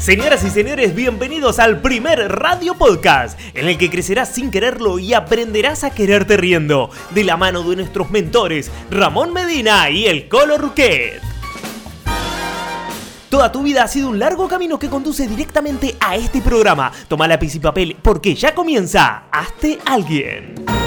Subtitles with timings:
[0.00, 5.12] Señoras y señores, bienvenidos al primer radio podcast, en el que crecerás sin quererlo y
[5.12, 10.56] aprenderás a quererte riendo, de la mano de nuestros mentores, Ramón Medina y el Colo
[10.56, 11.20] Ruquet.
[13.28, 16.90] Toda tu vida ha sido un largo camino que conduce directamente a este programa.
[17.06, 20.54] Toma lápiz y papel porque ya comienza Hazte Alguien.
[20.64, 20.78] ¡Vamos,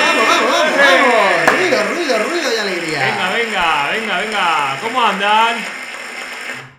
[0.00, 0.66] vamos, vamos!
[0.76, 1.46] vamos!
[1.46, 3.04] Ruido, ruido, ruido y alegría.
[3.04, 4.78] Venga, venga, venga, venga.
[4.82, 5.81] ¿Cómo andan?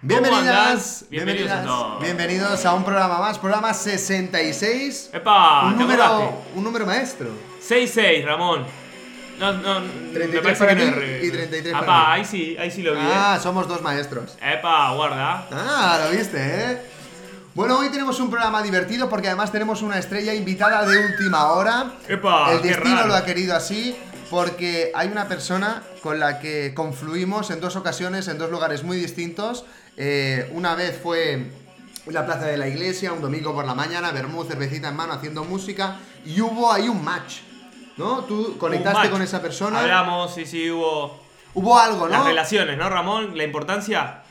[0.06, 1.06] Bienvenidas?
[1.10, 2.04] Bienvenidos a todos.
[2.04, 5.12] bienvenidos a un programa más, programa 66.
[5.14, 5.68] ¡Epa!
[5.68, 7.30] un, ¿te número, un número maestro.
[7.66, 8.66] 6-6, Ramón.
[9.40, 12.06] No, no, 33 me parece para que no es y 33 Apá, para mí.
[12.20, 13.00] ahí sí, ahí sí lo vi.
[13.02, 14.38] Ah, somos dos maestros.
[14.42, 15.48] Epa, guarda.
[15.54, 16.82] Ah, lo viste, ¿eh?
[17.56, 21.94] Bueno, hoy tenemos un programa divertido porque además tenemos una estrella invitada de última hora.
[22.10, 23.08] Epa, El destino raro.
[23.08, 23.96] lo ha querido así
[24.30, 28.98] porque hay una persona con la que confluimos en dos ocasiones, en dos lugares muy
[28.98, 29.64] distintos.
[29.98, 31.54] Eh, una vez fue en
[32.08, 35.44] la plaza de la iglesia, un domingo por la mañana, vermú, cervecita en mano, haciendo
[35.44, 37.38] música, y hubo ahí un match,
[37.98, 38.24] ¿no?
[38.24, 39.80] Tú conectaste con esa persona.
[39.80, 41.22] Hablamos, sí, sí, hubo.
[41.56, 42.26] Hubo algo, Las ¿no?
[42.26, 43.38] relaciones, ¿no, Ramón?
[43.38, 44.24] La importancia.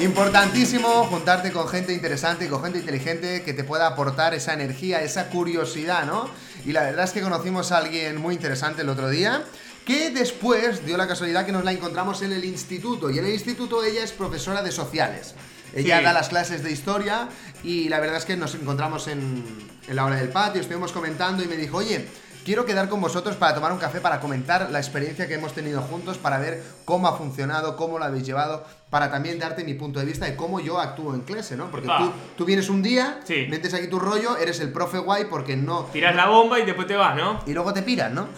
[0.00, 5.28] Importantísimo juntarte con gente interesante con gente inteligente que te pueda aportar esa energía, esa
[5.28, 6.28] curiosidad, ¿no?
[6.64, 9.44] Y la verdad es que conocimos a alguien muy interesante el otro día,
[9.84, 13.10] que después dio la casualidad que nos la encontramos en el instituto.
[13.10, 15.34] Y en el instituto ella es profesora de sociales.
[15.74, 16.04] Ella Sí.
[16.04, 17.28] da las clases de historia
[17.64, 19.42] y la verdad es que nos encontramos en,
[19.88, 22.06] en la hora del patio, estuvimos comentando y me dijo, oye,
[22.44, 25.80] quiero quedar con vosotros para tomar un café, para comentar la experiencia que hemos tenido
[25.82, 30.00] juntos, para ver cómo ha funcionado, cómo lo habéis llevado, para también darte mi punto
[30.00, 31.70] de vista de cómo yo actúo en clase, ¿no?
[31.70, 33.46] Porque tú, tú vienes un día, Sí.
[33.48, 35.84] metes aquí tu rollo, eres el profe guay porque no...
[35.92, 37.40] Tirás la bomba y después te vas, ¿no?
[37.46, 38.28] Y luego te piran, ¿no?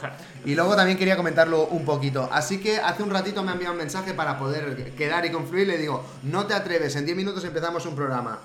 [0.45, 2.29] Y luego también quería comentarlo un poquito.
[2.31, 5.67] Así que hace un ratito me ha enviado un mensaje para poder quedar y confluir.
[5.67, 8.39] Le digo, no te atreves, en 10 minutos empezamos un programa.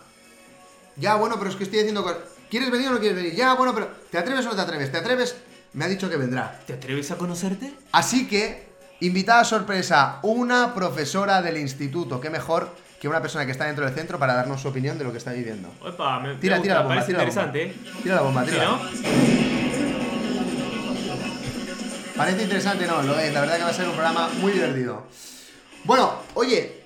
[0.96, 2.20] Ya, bueno, pero es que estoy haciendo cosas.
[2.50, 3.36] ¿Quieres venir o no quieres venir?
[3.36, 4.92] Ya, bueno, pero ¿te atreves o no te atreves?
[4.92, 5.36] ¿Te atreves?
[5.74, 6.60] Me ha dicho que vendrá.
[6.66, 7.74] ¿Te atreves a conocerte?
[7.92, 8.68] Así que,
[9.02, 12.20] invitada sorpresa, una profesora del instituto.
[12.20, 12.70] Qué mejor
[13.00, 15.20] que una persona que está dentro del centro para darnos su opinión de lo que
[15.20, 15.70] está viviendo.
[15.88, 17.42] Epa, me, me Tira, gusta, tira la bomba, parece tira la bomba.
[17.58, 18.02] interesante, ¿eh?
[18.04, 18.66] Tira la bomba, Sí, tira.
[18.66, 18.80] ¿no?
[22.18, 23.34] Parece interesante, no, lo es.
[23.34, 25.08] La verdad que va a ser un programa muy divertido.
[25.86, 26.79] Bueno, oye,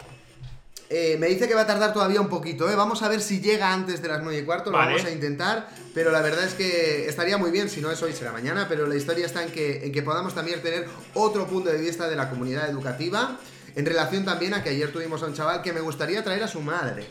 [0.96, 2.76] eh, me dice que va a tardar todavía un poquito, ¿eh?
[2.76, 5.68] Vamos a ver si llega antes de las 9 y cuarto, lo vamos a intentar.
[5.94, 8.68] Pero la verdad es que estaría muy bien, si no es hoy, será mañana.
[8.70, 12.08] Pero la historia está en que, en que podamos también tener otro punto de vista
[12.08, 13.38] de la comunidad educativa.
[13.76, 16.48] En relación también a que ayer tuvimos a un chaval que me gustaría traer a
[16.48, 17.08] su madre.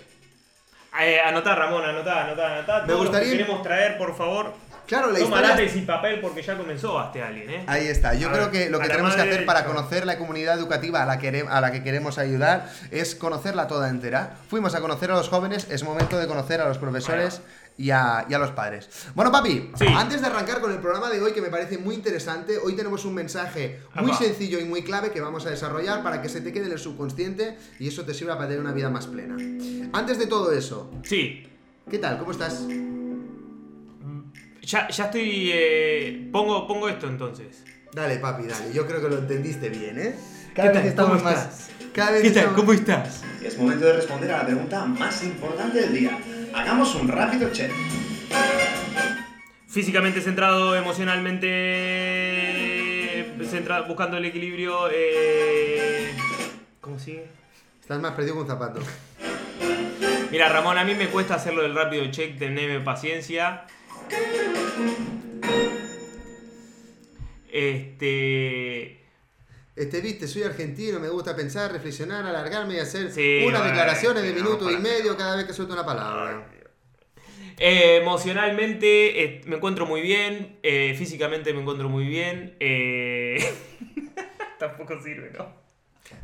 [1.00, 2.84] Eh, anotá, Ramón, anotá, anotá, anotá.
[2.86, 4.52] Me gustaría- que queremos traer, por favor.
[4.86, 5.48] Claro, la Toma historia...
[5.56, 7.64] lápiz y papel porque ya comenzó Hazte Alguien, ¿eh?
[7.66, 8.14] Ahí está.
[8.14, 11.02] Yo A creo ver, que lo que tenemos que hacer para conocer la comunidad educativa
[11.02, 14.36] a la, que, a la que queremos ayudar es conocerla toda entera.
[14.48, 17.40] Fuimos a conocer a los jóvenes, es momento de conocer a los profesores
[17.78, 18.90] y a, y a los padres.
[19.14, 19.86] Bueno, papi, Sí.
[19.96, 23.04] antes de arrancar con el programa de hoy, que me parece muy interesante, hoy tenemos
[23.06, 24.18] un mensaje muy Apa.
[24.24, 26.78] sencillo y muy clave que vamos a desarrollar para que se te quede en el
[26.78, 29.36] subconsciente y eso te sirva para tener una vida más plena.
[29.94, 31.48] Antes de todo eso, Sí.
[31.90, 32.18] ¿qué tal?
[32.18, 32.62] ¿Cómo estás?
[34.62, 35.50] Ya, ya estoy.
[35.52, 37.62] eh, pongo, pongo esto entonces.
[37.92, 38.72] Dale, papi, dale.
[38.72, 40.14] Yo creo que lo entendiste bien, ¿eh?
[40.54, 40.76] ¿Qué tal?
[40.86, 41.38] estamos ¿Cómo más.
[41.42, 41.70] estás?
[41.92, 42.38] Cada vez ¿Qué tal?
[42.44, 43.22] estamos- ¿Cómo estás?
[43.42, 46.18] Es momento de responder a la pregunta más importante del día.
[46.54, 47.70] Hagamos un rápido check.
[49.68, 54.88] Físicamente centrado, emocionalmente centrado, buscando el equilibrio.
[54.92, 56.12] Eh...
[56.80, 57.26] ¿Cómo sigue?
[57.80, 58.80] Estás más perdido que un zapato.
[60.30, 63.64] Mira, Ramón, a mí me cuesta hacerlo del rápido check, teneme paciencia.
[67.72, 69.00] Este.
[69.74, 74.22] Este, viste, soy argentino, me gusta pensar, reflexionar, alargarme y hacer Sí, unas bueno, declaraciones
[74.22, 76.46] de minuto y medio cada vez que suelto una palabra.
[77.58, 80.58] eh, emocionalmente eh, me encuentro muy bien.
[80.62, 82.54] eh, físicamente me encuentro muy bien.
[84.58, 85.48] Tampoco sirve, ¿no?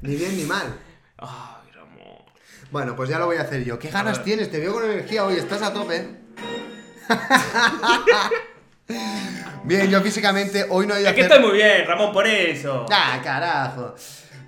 [0.03, 0.79] Ni bien ni mal.
[1.17, 2.19] Ay, Ramón.
[2.71, 3.79] Bueno, pues ya lo voy a hacer yo.
[3.79, 4.51] ¿Qué ganas tienes?
[4.51, 6.07] Te veo con energía hoy, estás a tope.
[9.65, 11.33] Bien, yo físicamente hoy no he ido a Es que hacer...
[11.37, 12.87] estoy muy bien, Ramón, por eso.
[12.91, 13.95] ¡Ah, carajo!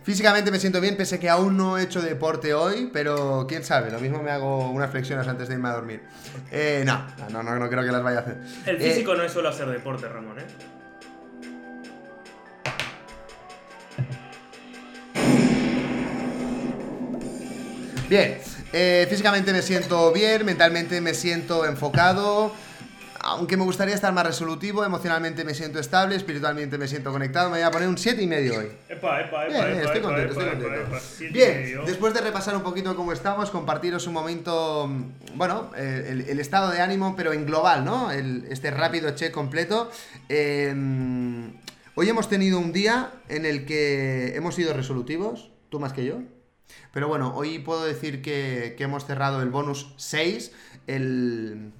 [0.02, 3.90] Físicamente me siento bien, pese que aún no he hecho deporte hoy, pero quién sabe,
[3.90, 6.02] lo mismo me hago unas flexiones antes de irme a dormir.
[6.50, 8.38] Eh, no, no, no, no creo que las vaya a hacer.
[8.66, 10.44] El Eh, físico no es solo hacer deporte, Ramón, ¿eh?
[18.08, 18.38] Bien,
[18.72, 22.52] eh, físicamente me siento bien, mentalmente me siento enfocado.
[23.22, 27.58] aunque me gustaría estar más resolutivo, emocionalmente me siento estable, espiritualmente me siento conectado, me
[27.58, 28.68] voy a poner un 7 y medio hoy.
[28.88, 30.96] Epa, epa, epa, Bien, epa, estoy contento, estoy contento.
[31.30, 34.88] Bien, después de repasar un poquito cómo estamos, compartiros un momento,
[35.34, 38.10] bueno, eh, el, el estado de ánimo, pero en global, ¿no?
[38.10, 39.90] El- este rápido check completo.
[40.30, 40.74] Eh,
[41.96, 46.20] hoy hemos tenido un día en el que hemos sido resolutivos, tú más que yo.
[46.92, 50.52] Pero bueno, hoy puedo decir que, que hemos cerrado el bonus 6,
[50.86, 51.72] el,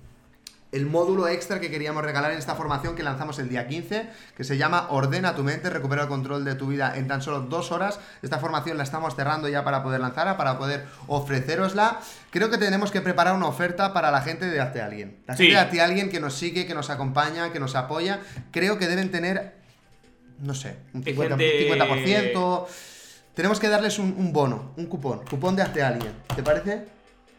[0.72, 4.44] el módulo extra que queríamos regalar en esta formación que lanzamos el día 15, que
[4.44, 7.72] se llama Ordena tu mente, recupera el control de tu vida en tan solo dos
[7.72, 7.98] horas.
[8.22, 11.98] Esta formación la estamos cerrando ya para poder lanzarla, para poder ofrecerosla.
[12.30, 15.18] Creo que tenemos que preparar una oferta para la gente de Hazte Alguien.
[15.26, 15.42] La Sí.
[15.44, 18.20] gente de Hazte Alguien que nos sigue, que nos acompaña, que nos apoya.
[18.52, 19.54] Creo que deben tener,
[20.38, 21.36] no sé, un Hay 50%.
[21.36, 22.68] gente- 50%.
[23.40, 26.12] Tenemos que darles un, bono, un cupón, cupón de Hazte Alguien.
[26.36, 26.84] ¿Te parece?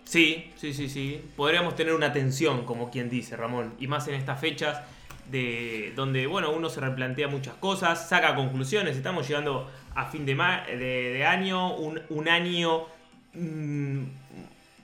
[0.04, 1.24] Sí, sí, sí, sí.
[1.38, 3.76] Podríamos tener una tensión, como quien dice, Ramón.
[3.78, 4.82] Y más en estas fechas
[5.30, 8.98] de donde, bueno, uno se replantea muchas cosas, saca conclusiones.
[8.98, 10.76] Estamos llegando a fin de, ma- de,
[11.14, 12.88] de año, un, un año
[13.36, 14.02] mm,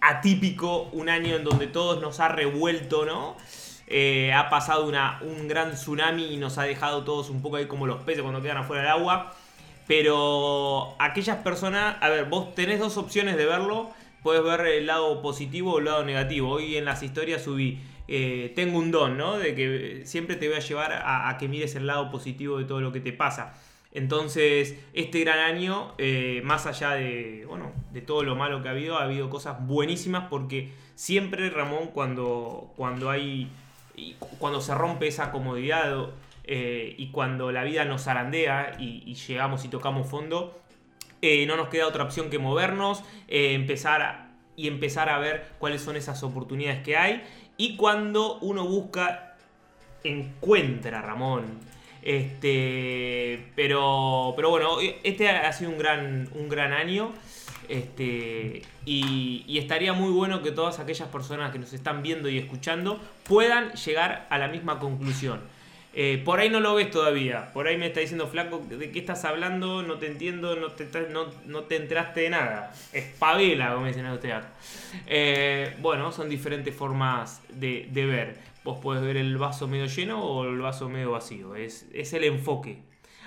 [0.02, 3.38] atípico, un año en donde todos nos ha revuelto, ¿no?
[3.88, 7.66] Eh, ha pasado una, un gran tsunami y nos ha dejado todos un poco ahí
[7.66, 9.34] como los peces cuando quedan afuera del agua.
[9.88, 13.90] Pero aquellas personas, a ver, vos tenés dos opciones de verlo.
[14.22, 16.50] Puedes ver el lado positivo o el lado negativo.
[16.50, 17.80] Hoy en las historias subí,
[18.10, 19.38] eh, tengo un don, ¿no?
[19.38, 22.82] De que siempre te voy a llevar a, que mires el lado positivo de todo
[22.82, 23.54] lo que te pasa.
[23.94, 28.72] Entonces, este gran año, eh, más allá de, bueno, de todo lo malo que ha
[28.72, 33.50] habido, ha habido cosas buenísimas porque siempre, Ramón, cuando, cuando hay,
[34.40, 36.10] cuando se rompe esa comodidad
[36.48, 40.58] eh, y cuando la vida nos zarandea y, llegamos y tocamos fondo,
[41.22, 45.46] eh, no nos queda otra opción que movernos, eh, empezar a- y empezar a ver
[45.60, 47.24] cuáles son esas oportunidades que hay.
[47.58, 49.36] Y cuando uno busca,
[50.04, 51.60] encuentra, Ramón.
[52.02, 57.12] Este, pero, pero bueno, este ha sido un gran, un gran año.
[57.68, 63.00] Este, y estaría muy bueno que todas aquellas personas que nos están viendo y escuchando
[63.26, 65.42] puedan llegar a la misma conclusión.
[66.00, 67.52] Eh, por ahí no lo ves todavía.
[67.54, 69.82] Por ahí me está diciendo Flaco, ¿de qué estás hablando?
[69.82, 72.72] No te entiendo, no te, no, no te enteraste de nada.
[72.94, 74.50] Espabela, como dicen ustedes acá.
[75.08, 78.38] Eh, bueno, son diferentes formas de, ver.
[78.64, 81.56] Vos podés ver el vaso medio lleno o el vaso medio vacío.
[81.56, 82.84] Es, es el enfoque.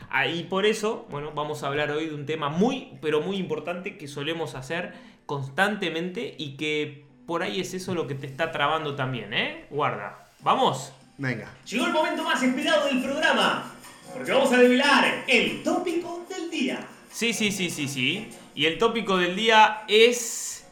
[0.08, 3.38] Ah, y por eso, bueno, vamos a hablar hoy de un tema muy, pero muy
[3.38, 4.94] importante que solemos hacer
[5.26, 9.66] constantemente y que por ahí es eso lo que te está trabando también, ¿eh?
[9.70, 10.24] Guarda.
[10.42, 10.92] ¿Vamos?
[11.20, 11.48] Venga.
[11.66, 13.70] Llegó el momento más esperado del programa,
[14.14, 16.80] porque vamos a develar el tópico del día.
[17.12, 18.30] Sí, sí, sí, sí, sí.
[18.54, 20.64] Y el tópico del día es...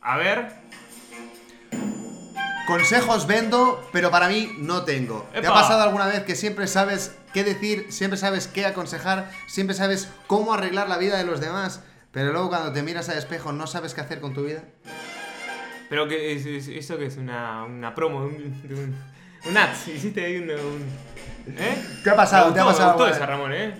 [0.00, 0.48] A ver.
[2.66, 5.28] Consejos vendo, pero para mí no tengo.
[5.32, 9.76] ¿Te ha pasado alguna vez que siempre sabes qué decir, siempre sabes qué aconsejar, siempre
[9.76, 11.82] sabes cómo arreglar la vida de los demás,
[12.12, 14.62] pero luego cuando te miras al espejo no sabes qué hacer con tu vida?
[15.90, 18.96] Pero que es, es- eso que es una, una promo, un, de un,
[19.46, 19.88] un ads.
[19.88, 20.50] Hiciste ahí un...
[20.50, 21.08] un-
[21.56, 21.82] ¿Eh?
[22.04, 22.48] ¿Te ha pasado?
[22.48, 23.26] Me ¿Te ha pasado Me gustó esa?
[23.26, 23.74] Ramón, ¿eh?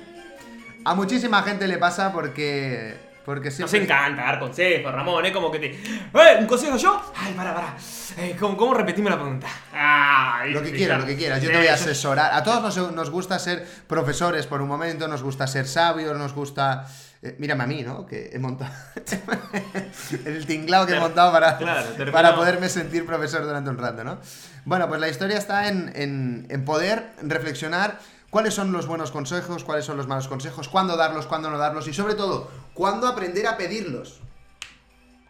[0.84, 5.32] A muchísima gente le pasa porque porque Nos encanta dar consejos, Ramón, ¿eh?
[5.34, 5.66] Como que te...
[5.72, 6.37] ¡Eh!
[6.40, 7.12] ¿Un consejo yo?
[7.14, 7.76] Ay, para, para.
[8.16, 9.46] Eh, ¿cómo, ¿Cómo repetimos la pregunta?
[9.70, 11.43] Ay, Lo que quieras, lo que quieras.
[11.43, 12.32] Yo te voy a asesorar.
[12.32, 16.32] A todos nos, nos gusta ser profesores por un momento, nos gusta ser sabios, nos
[16.32, 16.87] gusta.
[17.23, 18.07] Eh, mírame a mí, ¿no?
[18.07, 18.73] Que he montado.
[20.25, 24.19] el tinglao que he montado para, claro, para poderme sentir profesor durante un rato, ¿no?
[24.64, 27.99] Bueno, pues la historia está en, en- en poder reflexionar
[28.31, 31.88] cuáles son los buenos consejos, cuáles son los malos consejos, cuándo darlos, cuándo no darlos
[31.88, 34.21] y sobre todo, cuándo aprender a pedirlos.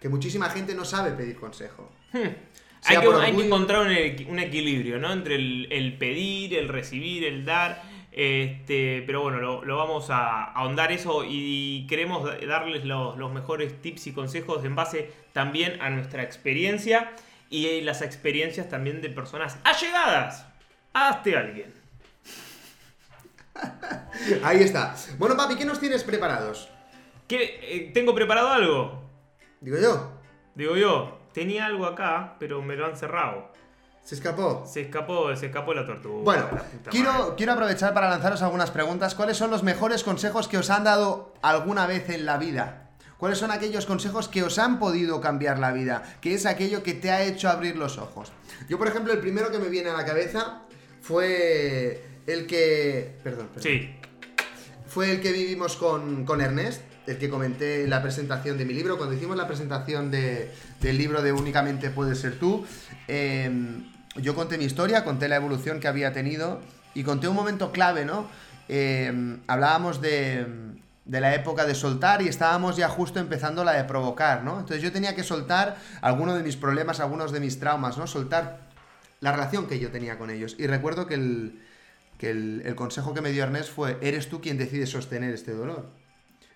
[0.00, 1.90] Que muchísima gente no sabe pedir consejo.
[2.12, 2.36] Hay
[2.80, 5.12] Sea que, por hay que encontrar un, equi- un equilibrio, ¿no?
[5.12, 7.82] Entre el, el pedir, el recibir, el dar.
[8.12, 13.30] Este, pero bueno, lo, lo vamos a ahondar eso y queremos da- darles los, los
[13.32, 17.12] mejores tips y consejos en base también a nuestra experiencia
[17.50, 20.46] y las experiencias también de personas allegadas.
[20.94, 21.72] Hazte alguien.
[24.42, 24.94] Ahí está.
[25.18, 26.68] Bueno, papi, ¿qué nos tienes preparados?
[27.26, 29.04] ¿Qué, eh, ¿Tengo preparado algo?
[29.60, 30.12] Digo yo,
[30.54, 33.52] Digo yo, tenía algo acá, pero me lo han cerrado.
[34.08, 34.64] Se escapó.
[34.66, 36.22] Se escapó, se escapó la tortuga.
[36.24, 39.14] Bueno, la quiero, quiero aprovechar para lanzaros algunas preguntas.
[39.14, 42.88] ¿Cuáles son los mejores consejos que os han dado alguna vez en la vida?
[43.18, 46.02] ¿Cuáles son aquellos consejos que os han podido cambiar la vida?
[46.22, 48.32] ¿Qué es aquello que te ha hecho abrir los ojos?
[48.68, 50.62] Yo, por ejemplo, el primero que me viene a la cabeza
[51.02, 53.18] fue el que...
[53.22, 53.62] Perdón, perdón.
[53.62, 53.90] Sí,
[54.86, 58.72] Fue el que vivimos con, con Ernest, el que comenté en la presentación de mi
[58.72, 58.96] libro.
[58.96, 60.50] Cuando hicimos la presentación de-
[60.80, 62.64] del libro de Únicamente puedes ser tú,
[63.08, 63.50] eh,
[64.16, 66.60] yo conté mi historia, conté la evolución que había tenido
[66.94, 68.26] y conté un momento clave, ¿no?
[68.68, 70.46] Eh, hablábamos de,
[71.08, 74.60] de la época de soltar y estábamos ya justo empezando la de provocar, ¿no?
[74.60, 78.06] Entonces yo tenía que soltar algunos de mis problemas, algunos de mis traumas, ¿no?
[78.06, 78.68] Soltar
[79.20, 80.54] la relación que yo tenía con ellos.
[80.58, 81.62] Y recuerdo que el,
[82.18, 85.90] que el, consejo que me dio Ernest fue, eres tú quien decide sostener este dolor.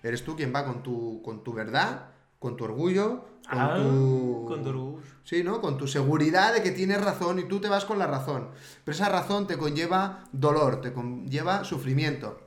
[0.03, 2.09] Eres tú quien va con tu, con tu verdad,
[2.43, 4.43] con tu orgullo, con Ah, tu...
[4.49, 4.99] con tu.
[5.23, 5.61] Sí, ¿no?
[5.61, 8.49] Con tu seguridad de que tienes razón y tú te vas con la razón.
[8.83, 12.37] Pero esa razón te conlleva dolor, te conlleva sufrimiento.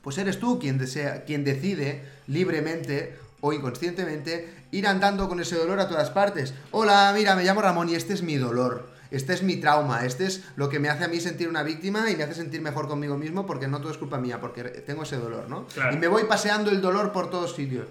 [0.00, 5.78] Pues eres tú quien, desea, quien decide libremente o inconscientemente ir andando con ese dolor
[5.80, 6.54] a todas partes.
[6.70, 8.88] Hola, mira, me llamo Ramón y este es mi dolor.
[9.10, 12.10] Este es mi trauma, este es lo que me hace a mí sentir una víctima
[12.10, 15.02] y me hace sentir mejor conmigo mismo porque no todo es culpa mía, porque tengo
[15.02, 15.66] ese dolor, ¿no?
[15.66, 15.94] Claro.
[15.94, 17.86] Y me voy paseando el dolor por todos sitios.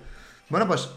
[0.49, 0.89] Bueno, pues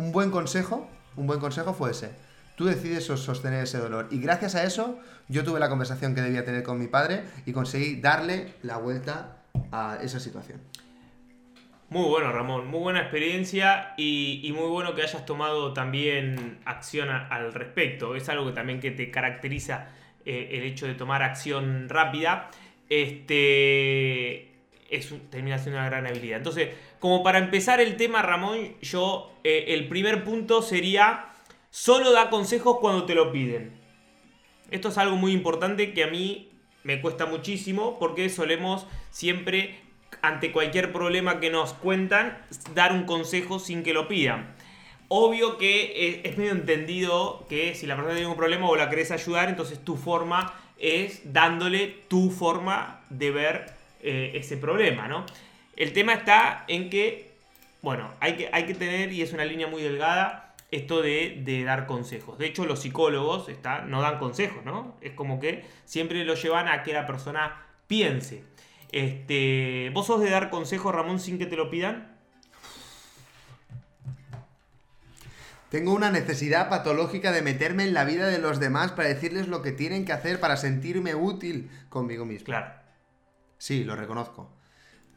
[0.00, 2.10] un buen consejo, un buen consejo fue ese.
[2.56, 4.08] Tú decides sos- sostener ese dolor.
[4.10, 7.52] Y gracias a eso, yo tuve la conversación que debía tener con mi padre y
[7.52, 9.36] conseguí darle la vuelta
[9.72, 10.58] a esa situación.
[11.90, 17.52] Muy bueno, Ramón, muy buena experiencia y, muy bueno que hayas tomado también acción al
[17.52, 18.14] respecto.
[18.14, 19.88] Es algo que también que te caracteriza
[20.24, 22.48] eh, el hecho de tomar acción rápida.
[22.88, 24.49] Este
[24.90, 26.38] es termina siendo una gran habilidad.
[26.38, 31.26] Entonces, como para empezar el tema, Ramón, yo eh, el primer punto sería
[31.70, 33.72] solo da consejos cuando te lo piden.
[34.70, 36.50] Esto es algo muy importante que a mí
[36.82, 39.80] me cuesta muchísimo porque solemos siempre,
[40.22, 42.38] ante cualquier problema que nos cuentan,
[42.74, 44.54] dar un consejo sin que lo pidan.
[45.08, 48.90] Obvio que es, es medio entendido que si la persona tiene un problema o la
[48.90, 55.26] querés ayudar, entonces tu forma es dándole tu forma de ver eh, ese problema, ¿no?
[55.76, 57.32] El tema está en que,
[57.82, 61.64] bueno, hay que, hay que tener, y es una línea muy delgada, esto de, de
[61.64, 62.38] dar consejos.
[62.38, 64.96] De hecho, los psicólogos está, no dan consejos, ¿no?
[65.00, 68.44] Es como que siempre lo llevan a que la persona piense.
[68.92, 72.16] Este, ¿Vos sos de dar consejos, Ramón, sin que te lo pidan?
[75.70, 79.62] Tengo una necesidad patológica de meterme en la vida de los demás para decirles lo
[79.62, 82.46] que tienen que hacer para sentirme útil conmigo mismo.
[82.46, 82.79] Claro.
[83.60, 84.50] Sí, lo reconozco.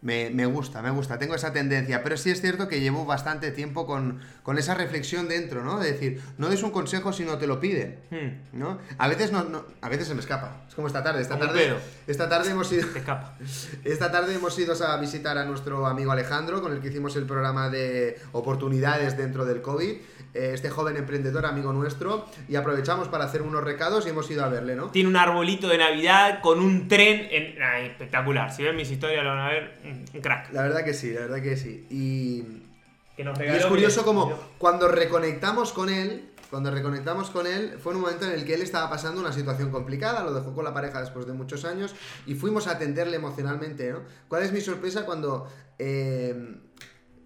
[0.01, 3.51] Me, me gusta, me gusta, tengo esa tendencia, pero sí es cierto que llevo bastante
[3.51, 5.79] tiempo con, con esa reflexión dentro, ¿no?
[5.79, 8.79] De decir, no des un consejo si no te lo piden, Hmm, ¿no?
[8.97, 10.65] A veces no, no- a veces se me escapa.
[10.67, 11.73] Es como esta tarde, esta Como tarde,
[12.05, 13.37] esta tarde hemos ido, te escapa.
[13.85, 17.25] esta tarde hemos ido a visitar a nuestro amigo Alejandro, con el que hicimos el
[17.25, 19.95] programa de oportunidades dentro del COVID.
[20.33, 24.43] Eh, Este joven emprendedor, amigo nuestro, y aprovechamos para hacer unos recados y hemos ido
[24.43, 24.89] a verle, ¿no?
[24.89, 27.61] Tiene un arbolito de Navidad con un tren en...
[27.61, 28.53] ah, espectacular.
[28.53, 29.77] Si ven mis historias lo van a ver.
[29.83, 30.51] Un crack.
[30.53, 31.85] La verdad que sí, la verdad que sí.
[31.89, 32.43] Y,
[33.15, 37.95] Que nos Y es curioso como cuando reconectamos con él, cuando reconectamos con él, fue
[37.95, 40.71] un momento en el que él estaba pasando una situación complicada, lo dejó con la
[40.71, 41.95] pareja después de muchos años
[42.27, 44.01] y fuimos a atenderle emocionalmente, ¿no?
[44.27, 45.47] ¿Cuál es mi sorpresa cuando,
[45.79, 46.35] eh,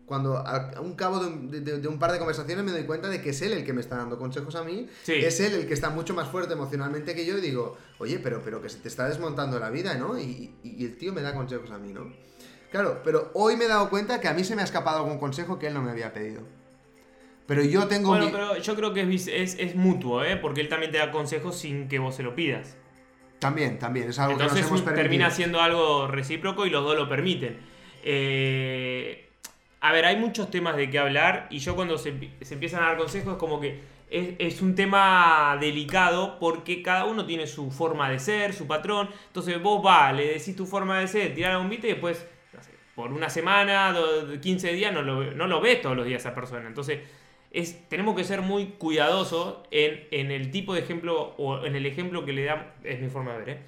[0.08, 3.10] cuando a un cabo de un, de- de un par de conversaciones me doy cuenta
[3.10, 5.14] de que es él el que me está dando consejos a mí, Sí.
[5.14, 8.42] es él el que está mucho más fuerte emocionalmente que yo y digo, oye, pero,
[8.44, 10.18] pero que se te está desmontando la vida, ¿no?
[10.18, 12.12] Y, y- el tío me da consejos a mí, ¿no?
[12.72, 15.20] Claro, pero hoy me he dado cuenta que a mí se me ha escapado algún
[15.20, 16.42] consejo que él no me había pedido.
[17.46, 18.32] Pero yo tengo Bueno, mi...
[18.32, 20.36] pero yo creo que es, es, es mutuo, ¿eh?
[20.38, 22.76] Porque él también te da consejos sin que vos se lo pidas.
[23.40, 26.98] También, también, es algo Entonces que nos hemos termina siendo algo recíproco y los dos
[26.98, 27.58] lo permiten.
[28.04, 29.27] Eh,
[29.80, 32.84] a ver, hay muchos temas de qué hablar y yo cuando se, empie- se empiezan
[32.84, 33.80] a dar consejos es como que
[34.10, 39.10] es, es un tema delicado porque cada uno tiene su forma de ser, su patrón.
[39.28, 42.64] Entonces vos va, le decís tu forma de ser, tirás un vite y después, no
[42.64, 46.26] sé, por una semana, do- 15 días, no lo, no lo ves todos los días
[46.26, 46.66] a esa persona.
[46.68, 47.00] Entonces
[47.52, 51.86] es, tenemos que ser muy cuidadosos en, en el tipo de ejemplo o en el
[51.86, 53.60] ejemplo que le damos, es mi forma de ver, ¿eh?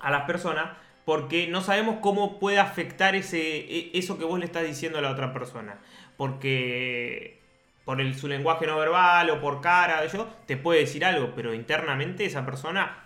[0.00, 0.70] A las personas
[1.06, 5.02] porque no sabemos cómo puede afectar ese, e- eso que vos le estás diciendo a
[5.02, 5.78] la otra persona.
[6.18, 7.40] Porque
[7.86, 11.54] por el, su lenguaje no verbal o por cara, yo te puede decir algo, pero
[11.54, 13.04] internamente esa persona,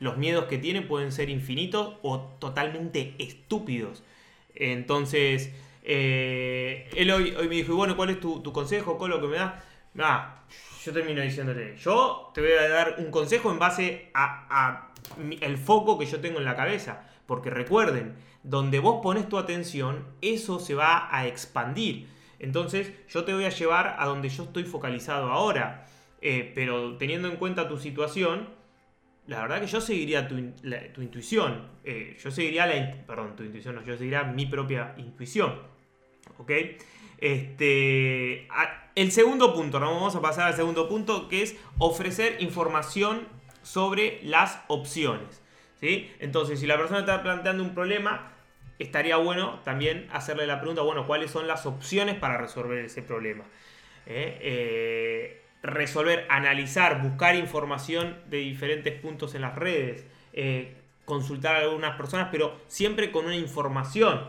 [0.00, 4.04] los miedos que tiene pueden ser infinitos o totalmente estúpidos.
[4.54, 9.20] Entonces, eh, él hoy, hoy me dijo, "Y bueno, ¿cuál es tu, tu consejo, Colo,
[9.20, 9.54] que me das?
[9.98, 10.44] Ah,
[10.84, 14.87] yo termino diciéndole, yo te voy a dar un consejo en base a, a
[15.40, 17.08] el foco que yo tengo en la cabeza.
[17.26, 22.08] Porque recuerden, donde vos pones tu atención, eso se va a expandir.
[22.38, 25.86] Entonces, yo te voy a llevar a donde yo estoy focalizado ahora.
[26.20, 28.48] Eh, pero teniendo en cuenta tu situación,
[29.26, 30.36] la verdad que yo seguiría tu,
[30.94, 31.68] tu intuición.
[31.84, 33.04] Eh, yo seguiría la...
[33.06, 35.60] Perdón, tu intuición no, yo seguiría mi propia intuición.
[36.38, 36.50] ¿Ok?
[37.18, 38.48] Este...
[38.94, 39.92] el segundo punto, ¿no?
[39.92, 43.26] Vamos a pasar al segundo punto, que es ofrecer información
[43.62, 45.42] sobre las opciones.
[45.80, 46.10] ¿sí?
[46.20, 48.32] Entonces, si la persona está planteando un problema,
[48.78, 53.44] estaría bueno también hacerle la pregunta, bueno, ¿cuáles son las opciones para resolver ese problema?
[54.06, 54.38] ¿Eh?
[54.40, 61.96] Eh, resolver, analizar, buscar información de diferentes puntos en las redes, eh, consultar a algunas
[61.96, 64.26] personas, pero siempre con una información.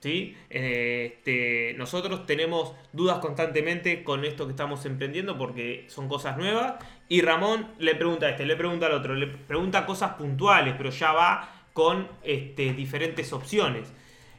[0.00, 0.36] ¿sí?
[0.50, 6.74] Este, nosotros tenemos dudas constantemente con esto que estamos emprendiendo porque son cosas nuevas.
[7.08, 10.90] Y Ramón le pregunta a este, le pregunta al otro, le pregunta cosas puntuales, pero
[10.90, 13.92] ya va con este, diferentes opciones.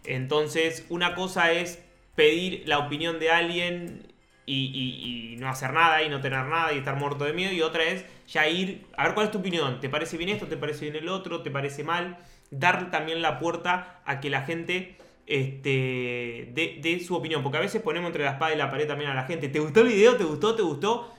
[0.03, 1.83] Entonces, una cosa es
[2.15, 4.07] pedir la opinión de alguien
[4.47, 7.51] y, no hacer nada y no tener nada y estar muerto de miedo.
[7.53, 9.79] Y otra es ya ir, a ver cuál es tu opinión.
[9.79, 10.47] ¿Te parece bien esto?
[10.47, 11.43] ¿Te parece bien el otro?
[11.43, 12.17] ¿Te parece mal?
[12.50, 14.97] Dar también la puerta a que la gente
[15.27, 17.43] este, dé, su opinión.
[17.43, 19.50] Porque a veces ponemos entre la espada y la pared también a la gente.
[19.50, 20.15] ¿Te gustó el video?
[20.15, 20.55] ¿Te gustó?
[20.55, 21.13] ¿Te gustó?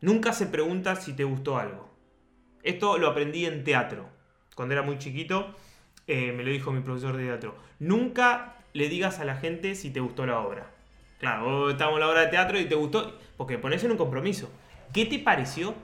[0.00, 1.88] Nunca se pregunta si te gustó algo.
[2.62, 4.08] Esto lo aprendí en teatro.
[4.54, 5.54] Cuando era muy chiquito,
[6.06, 7.56] eh, me lo dijo mi profesor de teatro.
[7.78, 10.70] Nunca le digas a la gente si te gustó la obra.
[11.18, 13.96] Claro, vos estamos en la obra de teatro y te gustó, porque pones en un
[13.96, 14.50] compromiso.
[14.92, 15.74] ¿Qué te pareció?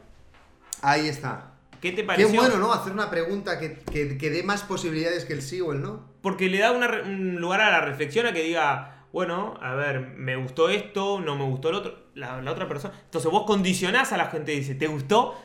[0.80, 1.52] Ahí está.
[1.80, 2.30] ¿Qué te pareció?
[2.30, 2.72] Qué bueno, ¿no?
[2.72, 6.08] Hacer una pregunta que, que, dé más posibilidades que el sí o el no.
[6.22, 10.34] Porque le da un lugar a la reflexión a que diga, bueno, a ver, me
[10.34, 12.94] gustó esto, no me gustó el otro, la, otra persona.
[13.04, 15.40] Entonces vos condicionás a la gente y dice, ¿te gustó?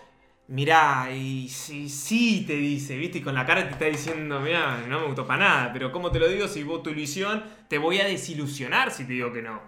[0.48, 3.20] Mirá, y sí, sí te dice, ¿viste?
[3.20, 5.70] Y con la cara te está diciendo, mirá, no me gustó para nada.
[5.72, 6.48] Pero ¿cómo te lo digo?
[6.48, 9.62] Si vos tu ilusión, te voy a desilusionar si te digo que no.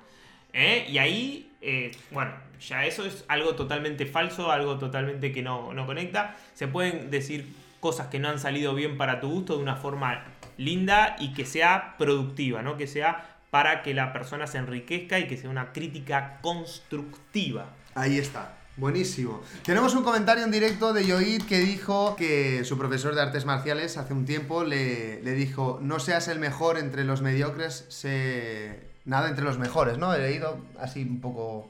[0.52, 0.88] ¿Eh?
[0.90, 5.86] Y ahí, eh, bueno, ya eso es algo totalmente falso, algo totalmente que no, no
[5.86, 6.36] conecta.
[6.56, 10.26] Se pueden decir cosas que no han salido bien para tu gusto de una forma
[10.58, 12.78] linda y que sea productiva, ¿no?
[12.78, 17.68] Que sea para que la persona se enriquezca y que sea una crítica constructiva.
[17.94, 18.58] Ahí está.
[18.78, 19.42] Buenísimo.
[19.64, 23.98] Tenemos un comentario en directo de Yoid que dijo que su profesor de artes marciales
[23.98, 29.28] hace un tiempo le, le dijo, no seas el mejor entre los mediocres, se nada
[29.28, 30.14] entre los mejores, ¿no?
[30.14, 31.70] He leído así un poco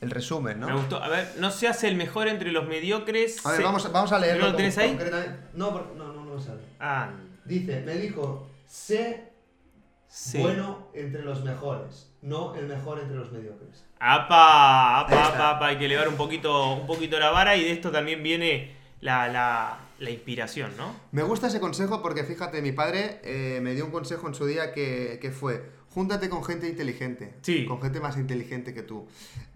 [0.00, 0.68] el resumen, ¿no?
[0.68, 1.02] Me gustó.
[1.02, 3.44] A ver, no se hace el mejor entre los mediocres.
[3.44, 4.44] A ver, vamos, vamos a leerlo.
[4.44, 4.96] ¿No lo tienes ahí?
[5.54, 6.60] No, no, no, no sale.
[6.78, 7.10] Ah.
[7.44, 9.35] Dice, me dijo, sé
[10.38, 13.84] bueno entre los mejores, no el mejor entre los mediocres.
[13.98, 17.72] Apa, apa, apa, apa, hay que elevar un poquito, un poquito la vara y de
[17.72, 20.94] esto también viene la, la, la inspiración, ¿no?
[21.12, 24.46] Me gusta ese consejo porque fíjate, mi padre eh, me dio un consejo en su
[24.46, 27.34] día que, que fue, júntate con gente inteligente.
[27.42, 27.64] Sí.
[27.64, 29.08] Con gente más inteligente que tú.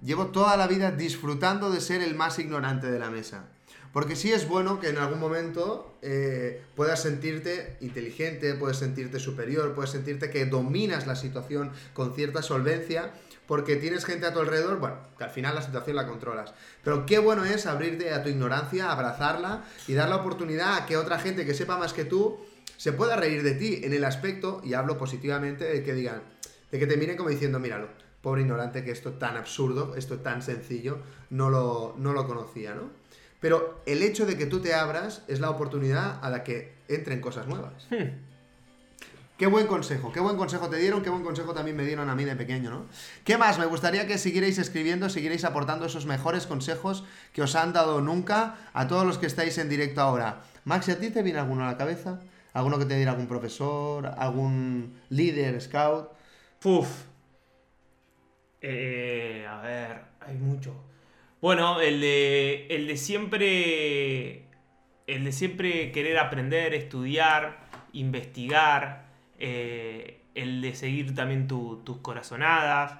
[0.02, 3.50] Llevo toda la vida disfrutando de ser el más ignorante de la mesa.
[3.92, 9.74] Porque sí es bueno que en algún momento eh, puedas sentirte inteligente, puedes sentirte superior,
[9.74, 13.12] puedes sentirte que dominas la situación con cierta solvencia,
[13.48, 16.54] porque tienes gente a tu alrededor, bueno, que al final la situación la controlas.
[16.84, 20.96] Pero qué bueno es abrirte a tu ignorancia, abrazarla y dar la oportunidad a que
[20.96, 22.38] otra gente que sepa más que tú
[22.76, 26.22] se pueda reír de ti en el aspecto, y hablo positivamente, de que digan,
[26.70, 27.88] de que te miren como diciendo, míralo,
[28.22, 30.98] pobre ignorante que esto tan absurdo, esto tan sencillo,
[31.30, 32.99] no lo, no lo conocía, ¿no?
[33.40, 37.20] Pero el hecho de que tú te abras es la oportunidad a la que entren
[37.20, 37.86] cosas nuevas.
[37.90, 38.28] Hmm.
[39.40, 42.14] Qué buen consejo, qué buen consejo te dieron, qué buen consejo también me dieron a
[42.14, 42.84] mí de pequeño, ¿no?
[43.24, 43.58] ¿Qué más?
[43.58, 48.56] Me gustaría que siguierais escribiendo, siguierais aportando esos mejores consejos que os han dado nunca
[48.74, 50.42] a todos los que estáis en directo ahora.
[50.66, 52.20] Max, ¿a ti te viene alguno a la cabeza?
[52.52, 54.08] ¿Alguno que te diera algún profesor?
[54.18, 56.10] ¿Algún líder, scout?
[56.60, 57.04] Puf.
[58.60, 60.74] Eh, a ver, hay mucho.
[61.40, 64.44] Bueno, el de, el de siempre.
[65.06, 67.58] El de siempre querer aprender, estudiar,
[67.92, 69.06] investigar.
[69.38, 72.98] eh, el de seguir también tu- tus corazonadas.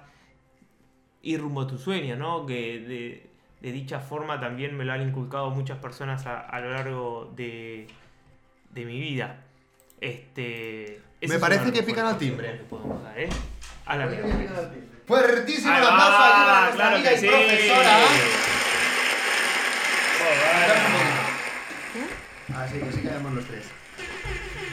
[1.21, 2.45] Ir rumbo a tu sueño, ¿no?
[2.45, 3.27] Que de,
[3.61, 7.87] de dicha forma también me lo han inculcado muchas personas a, a lo largo de,
[8.71, 9.45] de mi vida.
[10.01, 10.99] Este.
[11.21, 12.59] Me parece que pican al timbre.
[13.15, 13.29] que ¿eh?
[13.91, 14.71] A la mierda.
[15.05, 17.27] Fuertísimo Ahí el aplauso para nuestra claro amiga y sí.
[17.27, 17.97] profesora.
[22.55, 23.65] Así que sí quedamos los tres.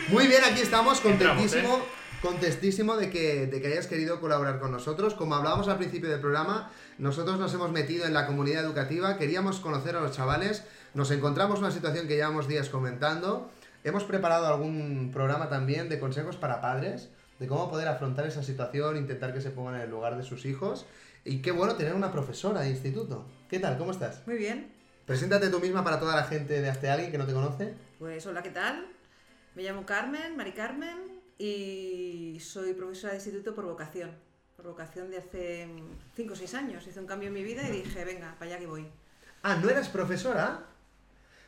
[0.07, 1.87] Muy bien, aquí estamos, Entramos, contentísimo,
[2.23, 5.15] contentísimo de que, de que hayas querido colaborar con nosotros.
[5.15, 9.59] Como hablábamos al principio del programa, nosotros nos hemos metido en la comunidad educativa, queríamos
[9.59, 10.63] conocer a los chavales,
[10.95, 13.51] nos encontramos una situación que llevamos días comentando.
[13.83, 18.97] Hemos preparado algún programa también de consejos para padres, de cómo poder afrontar esa situación,
[18.97, 20.87] intentar que se pongan en el lugar de sus hijos.
[21.25, 23.27] Y qué bueno tener una profesora de instituto.
[23.49, 23.79] ¿Qué tal?
[23.79, 24.27] ¿Cómo estás?
[24.27, 24.73] Muy bien.
[25.07, 27.75] Preséntate tú misma para toda la gente de Hazte Alguien que no te conoce.
[27.99, 28.87] Pues hola, ¿qué tal?
[29.55, 34.11] Me llamo Carmen, Mari Carmen, y soy profesora de instituto por vocación.
[34.57, 35.69] Por vocación de hace
[36.15, 36.87] 5 o 6 años.
[36.87, 38.87] Hice un cambio en mi vida y dije, venga, para allá que voy.
[39.43, 40.65] Ah, ¿no eras profesora?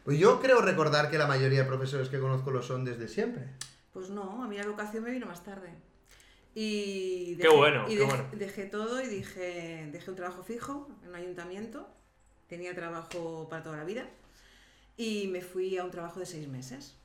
[0.04, 3.48] Pues yo creo recordar que la mayoría de profesores que conozco lo son desde siempre.
[3.92, 5.70] Pues no, a mí la vocación me vino más tarde.
[6.54, 8.24] Y Qué bueno, y qué bueno.
[8.32, 11.88] dejé todo y dije, dejé un trabajo fijo en un ayuntamiento,
[12.48, 14.06] tenía trabajo para toda la vida
[14.96, 16.96] y me fui a un trabajo de seis meses.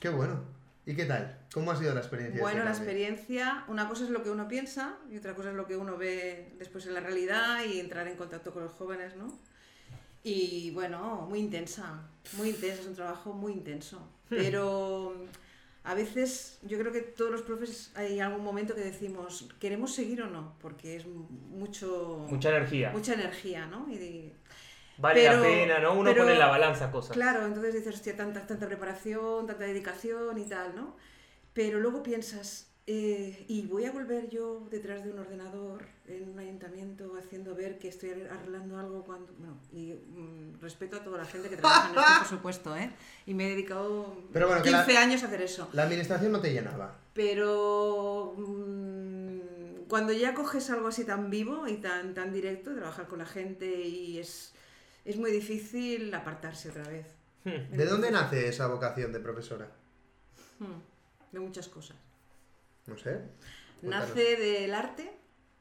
[0.00, 0.40] Qué bueno.
[0.86, 1.36] ¿Y qué tal?
[1.52, 2.40] ¿Cómo ha sido la experiencia?
[2.40, 5.66] Bueno, la experiencia, una cosa es lo que uno piensa y otra cosa es lo
[5.66, 9.36] que uno ve después en la realidad y entrar en contacto con los jóvenes, ¿no?
[10.22, 12.02] Y bueno, muy intensa,
[12.34, 14.08] muy intensa, es un trabajo muy intenso.
[14.28, 15.14] Pero
[15.86, 20.20] a veces yo creo que todos los profes hay algún momento que decimos, ¿queremos seguir
[20.22, 20.54] o no?
[20.60, 22.90] Porque es mucho, Mucha energía.
[22.90, 23.88] mucha energía, ¿no?
[23.90, 24.32] Y,
[24.98, 25.92] Vale pero- la pena, ¿no?
[25.94, 27.12] Uno pero- pone en la balanza cosas.
[27.16, 30.96] Claro, entonces dices, hostia, tanta, tanta preparación, tanta dedicación y tal, ¿no?
[31.52, 36.38] Pero luego piensas, eh, y voy a volver yo detrás de un ordenador en un
[36.38, 39.32] ayuntamiento haciendo ver que estoy arreglando algo cuando...
[39.38, 42.92] Bueno, y mm, respeto a toda la gente que trabaja en esto, por supuesto, ¿eh?
[43.26, 45.68] Y me he dedicado Pero bueno, que 15 la- años a hacer eso.
[45.72, 46.96] La administración no te llenaba.
[47.12, 53.18] Pero mm, cuando ya coges algo así tan vivo y tan, tan directo, trabajar con
[53.18, 54.52] la gente y es,
[55.04, 57.06] es muy difícil apartarse otra vez.
[57.44, 57.76] Hmm.
[57.76, 59.70] ¿De dónde nace esa vocación de profesora?
[60.60, 60.80] Hmm,
[61.32, 61.96] De muchas cosas.
[62.86, 63.20] No sé.
[63.80, 64.08] Cuéntanos.
[64.10, 65.12] Nace del arte,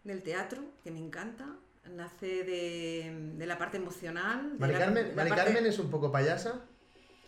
[0.04, 1.46] del teatro, que me encanta.
[1.90, 4.54] Nace de, de la parte emocional.
[4.58, 6.62] Mari la- Carmen, la Mari parte- Carmen es un poco payasa,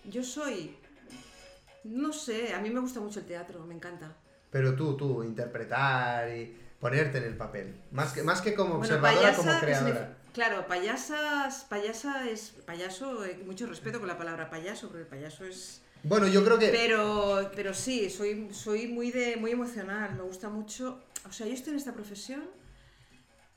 [0.05, 0.75] Yo soy...
[1.83, 4.15] No sé, a mí me gusta mucho el teatro, me encanta.
[4.49, 7.75] pero tú, tú, interpretar y ponerte en el papel.
[7.91, 10.17] Más que, más que como Bueno, observadora, payasa, como ¿qué creadora.
[10.33, 15.45] Claro, payasas, payasa es payaso, eh, mucho respeto con la palabra payaso, porque el payaso
[15.45, 15.81] es...
[16.07, 16.69] Bueno, yo creo que...
[16.69, 21.03] Pero, pero sí, soy, soy muy, de, muy emocional, me gusta mucho.
[21.27, 22.45] O sea, yo estoy en esta profesión,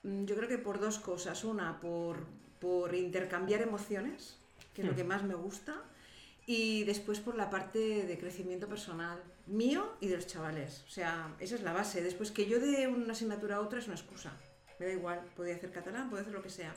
[0.02, 1.44] mm, yo creo que por dos cosas.
[1.44, 2.26] Una, por,
[2.58, 4.36] por intercambiar emociones,
[4.74, 5.84] que es lo que más me gusta.
[6.44, 10.82] Y después por la parte de crecimiento personal, mío y de los chavales.
[10.88, 12.02] O sea, esa es la base.
[12.02, 14.32] Después que yo de una asignatura a otra es una excusa.
[14.80, 16.74] Me da igual, podía hacer catalán, podía hacer lo que sea.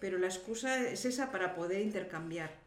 [0.00, 2.61] Pero la excusa es esa para poder intercambiar.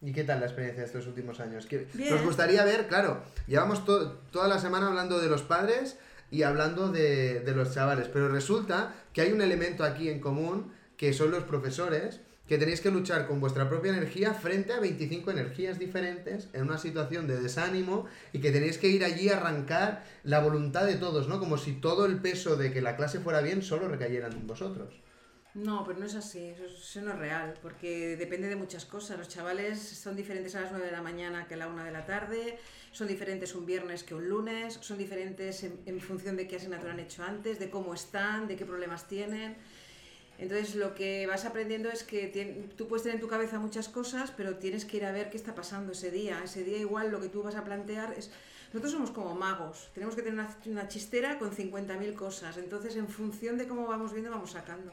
[0.00, 1.66] ¿Y qué tal la experiencia de estos últimos años?
[1.68, 2.10] Bien.
[2.14, 5.98] Nos gustaría ver, claro, llevamos to- toda la semana hablando de los padres
[6.30, 10.72] y hablando de, de los chavales, pero resulta que hay un elemento aquí en común,
[10.96, 15.32] que son los profesores, que tenéis que luchar con vuestra propia energía frente a 25
[15.32, 20.04] energías diferentes en una situación de desánimo y que tenéis que ir allí a arrancar
[20.22, 21.40] la voluntad de todos, ¿no?
[21.40, 24.94] Como si todo el peso de que la clase fuera bien solo recayera en vosotros.
[25.66, 29.18] No, pero no es así, eso, no es real, porque depende de muchas cosas.
[29.18, 31.90] Los chavales son diferentes a las 9 de la mañana que a la 1 de
[31.90, 32.58] la tarde,
[32.92, 36.92] son diferentes un viernes que un lunes, son diferentes en, en función de qué asignatura
[36.92, 39.56] han hecho antes, de cómo están, de qué problemas tienen.
[40.38, 43.88] Entonces lo que vas aprendiendo es que tien- tú puedes tener en tu cabeza muchas
[43.88, 46.40] cosas, pero tienes que ir a ver qué está pasando ese día.
[46.44, 48.30] Ese día igual lo que tú vas a plantear es...
[48.72, 53.08] Nosotros somos como magos, tenemos que tener una, una chistera con 50.000 cosas, entonces en
[53.08, 54.92] función de cómo vamos viendo vamos sacando.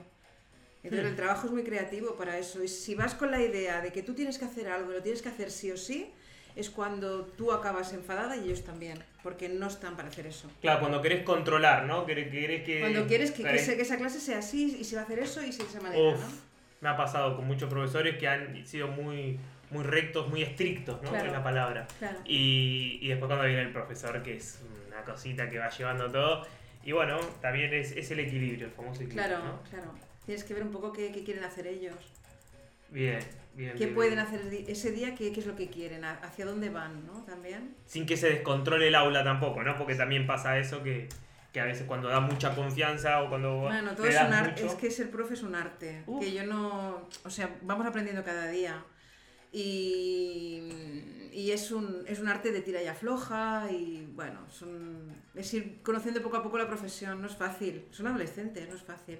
[0.85, 2.63] Entonces el trabajo es muy creativo para eso.
[2.63, 5.01] Y si vas con la idea de que tú tienes que hacer algo y lo
[5.01, 6.11] tienes que hacer sí o sí,
[6.55, 10.49] es cuando tú acabas enfadada y ellos también, porque no están para hacer eso.
[10.61, 12.05] Claro, cuando querés controlar, ¿no?
[12.05, 12.79] Querés, querés que...
[12.79, 15.19] Cuando quieres que, que ese- que esa clase sea así y se va a hacer
[15.19, 16.27] eso y se de esa manera, Uf, ¿no?
[16.81, 19.37] me ha pasado con muchos profesores que han sido muy,
[19.71, 21.09] muy rectos, muy estrictos, ¿no?
[21.09, 21.25] Claro.
[21.25, 21.87] Es la palabra.
[21.99, 22.19] Claro.
[22.23, 26.47] Y, y después cuando viene el profesor, que es una cosita que va llevando todo.
[26.85, 29.61] Y bueno, también es, es el equilibrio, el famoso equilibrio, Claro, ¿no?
[29.69, 29.91] claro.
[30.25, 31.95] Tienes que ver un poco qué, qué quieren hacer ellos.
[32.89, 33.19] Bien,
[33.55, 33.71] bien.
[33.73, 34.25] ¿Qué bien, pueden bien.
[34.25, 35.15] hacer ese día?
[35.15, 36.03] ¿Qué, qué es lo que quieren?
[36.05, 37.05] ¿A- ¿Hacia dónde van?
[37.05, 37.23] ¿no?
[37.23, 37.75] También.
[37.85, 39.75] Sin que se descontrole el aula tampoco, ¿no?
[39.77, 41.09] Porque también pasa eso que,
[41.51, 44.65] que a veces cuando da mucha confianza o cuando Bueno, todo es un arte.
[44.65, 46.03] Es que ser profe es un arte.
[46.07, 46.23] Uf.
[46.23, 47.07] Que yo no.
[47.23, 48.83] O sea, vamos aprendiendo cada día.
[49.51, 53.67] Y, y es, un, es un arte de tira y afloja.
[53.71, 57.21] Y bueno, son, es ir conociendo poco a poco la profesión.
[57.21, 57.85] No es fácil.
[57.91, 59.19] Son adolescentes, no es fácil.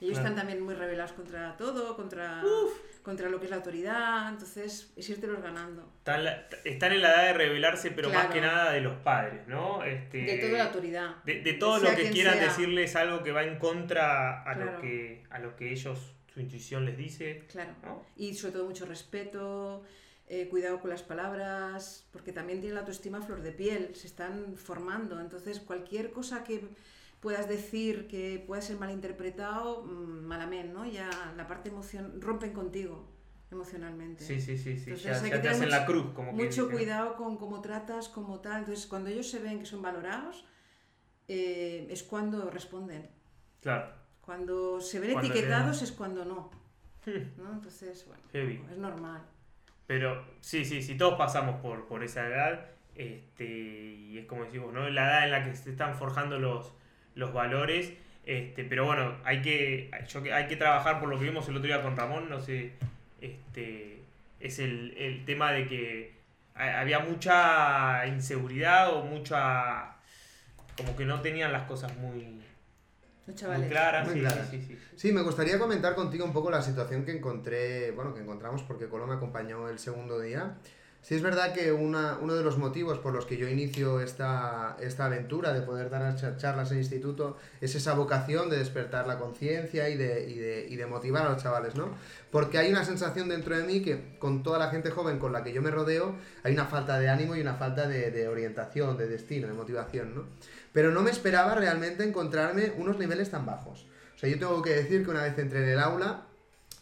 [0.00, 0.28] Ellos Claro.
[0.28, 2.42] están también muy rebelados contra todo, contra,
[3.02, 4.28] contra lo que es la autoridad.
[4.28, 5.90] Entonces, es irtelos ganando.
[5.98, 8.34] Están, la- están en la edad de rebelarse, pero más Claro.
[8.34, 9.82] que nada de los padres, ¿no?
[9.84, 11.24] Este, De toda la autoridad.
[11.24, 12.48] De, de todo Sea lo que quieran sea.
[12.48, 14.72] decirles algo que va en contra a, Claro.
[14.72, 17.44] lo que, a lo que ellos, su intuición les dice.
[17.50, 17.70] Claro.
[17.82, 18.04] ¿no?
[18.16, 19.82] Y sobre todo mucho respeto,
[20.28, 24.56] eh, cuidado con las palabras, porque también tienen la autoestima flor de piel, se están
[24.56, 25.18] formando.
[25.20, 26.64] Entonces, cualquier cosa que
[27.20, 30.84] puedas decir que pueda ser malinterpretado, mm, malamente, ¿no?
[30.86, 33.08] Ya la parte emoción rompen contigo
[33.50, 34.24] emocionalmente.
[34.24, 34.90] Sí, sí, sí, sí.
[34.90, 37.60] Entonces, Ya, hay ya que te hacen mucho- la cruz, como Mucho cuidado con cómo
[37.60, 38.60] tratas, cómo tal.
[38.60, 40.44] Entonces, cuando ellos se ven que son valorados,
[41.28, 43.08] eh, es cuando responden.
[43.60, 43.92] Claro.
[44.20, 46.50] Cuando se ven Cuando etiquetados es cuando no.
[47.36, 47.52] ¿no?
[47.52, 48.60] Entonces, bueno, Heavy.
[48.70, 49.22] es normal.
[49.86, 52.66] Pero sí, sí, sí, todos pasamos por, por esa edad.
[52.96, 54.88] Este, y es como decimos, ¿no?
[54.90, 56.72] La edad en la que se están forjando los,
[57.16, 57.92] los valores.
[58.24, 61.56] Este, pero bueno, hay que, yo, que- hay que trabajar por lo que vimos el
[61.56, 62.72] otro día con Ramón, no sé,
[63.20, 64.00] este,
[64.40, 66.12] es el, el tema de que
[66.56, 69.94] ha- había mucha inseguridad o mucha,
[70.76, 72.40] como que no tenían las cosas muy,
[73.68, 74.06] claras.
[74.06, 74.48] Muy sí, claras.
[74.50, 74.78] sí, sí, sí.
[74.96, 78.88] Sí, me gustaría comentar contigo un poco la situación que encontré, bueno, que encontramos porque
[78.88, 80.56] Colo me acompañó el segundo día.
[81.06, 84.76] Sí es verdad que una, uno de los motivos por los que yo inicio esta,
[84.80, 89.16] esta aventura de poder dar cha- charlas en instituto es esa vocación de despertar la
[89.16, 91.90] conciencia y de, y, de, y de motivar a los chavales, ¿no?
[92.32, 95.44] Porque hay una sensación dentro de mí que con toda la gente joven con la
[95.44, 98.96] que yo me rodeo hay una falta de ánimo y una falta de, de orientación,
[98.96, 100.24] de destino, de motivación, ¿no?
[100.72, 103.86] Pero no me esperaba realmente encontrarme unos niveles tan bajos.
[104.16, 106.22] O sea, yo tengo que decir que una vez entré en el aula,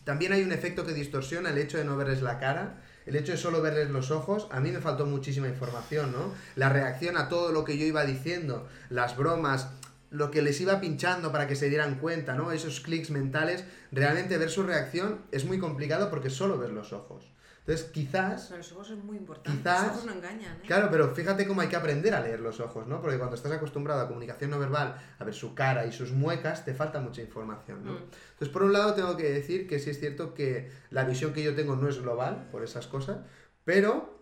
[0.05, 3.33] también hay un efecto que distorsiona el hecho de no verles la cara, el hecho
[3.33, 4.49] de solo verles los ojos.
[4.51, 6.33] A mí me faltó muchísima información, ¿no?
[6.57, 9.69] La reacción a todo lo que yo iba diciendo, las bromas,
[10.11, 12.53] lo que les iba pinchando para que se dieran cuenta, ¿no?
[12.53, 17.34] Esos clics mentales, realmente ver su reacción es muy complicado porque solo ves los ojos.
[17.67, 19.59] Entonces, quizás Los ojos es muy importante.
[19.59, 20.67] Quizás- Los ojos no engañan, ¿eh?
[20.67, 23.01] Claro, pero fíjate cómo hay que aprender a leer los ojos, ¿no?
[23.01, 26.67] Porque cuando estás acostumbrado a comunicación no verbal, a ver su cara y sus muecas,
[26.67, 27.93] te falta mucha información, ¿no?
[27.93, 28.03] Mm.
[28.33, 31.43] Entonces, por un lado, tengo que decir que sí es cierto que la visión que
[31.43, 33.21] yo tengo no es global por esas cosas,
[33.65, 34.19] pero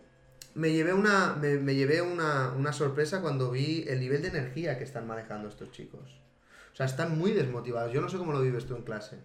[0.55, 4.77] me llevé una, me, me llevé una, una sorpresa cuando vi el nivel de energía
[4.77, 6.21] que están manejando estos chicos.
[6.71, 7.91] O sea, están muy desmotivados.
[7.91, 9.19] Yo no sé cómo lo vives tú en clase.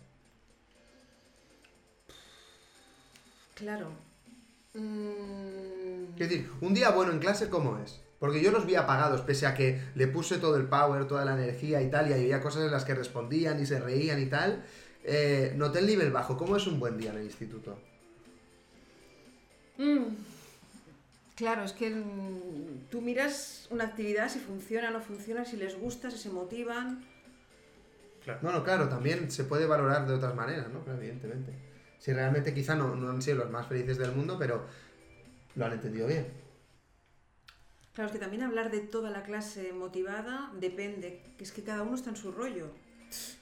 [3.55, 3.91] Claro.
[4.79, 8.01] Mm, Quiero decir, un día bueno en clase, ¿cómo es?
[8.19, 11.35] Porque yo los vi apagados, pese a que le puse todo el power, toda la
[11.35, 14.65] energía y tal, y había cosas en las que respondían y se reían y tal.
[15.05, 16.37] Eh, noté el nivel bajo.
[16.37, 17.79] ¿Cómo es un buen día en el instituto?
[19.79, 20.05] mm.
[21.37, 25.79] Claro, es que mm, tú miras una actividad, si funciona o no funciona, si les
[25.79, 27.05] gusta, si se motivan.
[28.25, 28.41] Claro.
[28.43, 30.83] Bueno, claro, también se puede valorar de otras maneras, ¿no?
[30.93, 31.53] Evidentemente.
[31.99, 34.65] Si realmente quizá no, no han sido los más felices del mundo, pero
[35.57, 36.27] lo han entendido bien.
[37.95, 41.83] Claro, es que también hablar de toda la clase motivada depende, que es que cada
[41.83, 42.67] uno está en su rollo.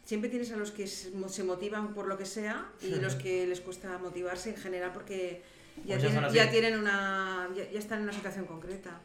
[0.05, 3.17] Siempre tienes a los que se mo- se motivan por lo que sea y los
[3.17, 5.43] que les cuesta motivarse en general porque
[5.85, 9.01] ya, Pues tienen, ya tienen una ya, ya están en una situación concreta.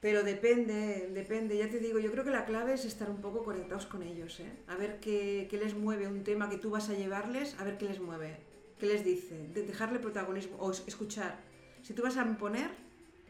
[0.00, 3.44] Pero depende, depende, ya te digo, yo creo que la clave es estar un poco
[3.44, 4.50] conectados con ellos, ¿eh?
[4.66, 7.76] A ver qué, qué les mueve un tema que tú vas a llevarles, a ver
[7.76, 8.38] qué les mueve,
[8.78, 11.38] qué les dice, de dejarle protagonismo o es- escuchar.
[11.82, 12.70] Si tú vas a imponer,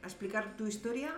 [0.02, 1.12] a explicar tu historia,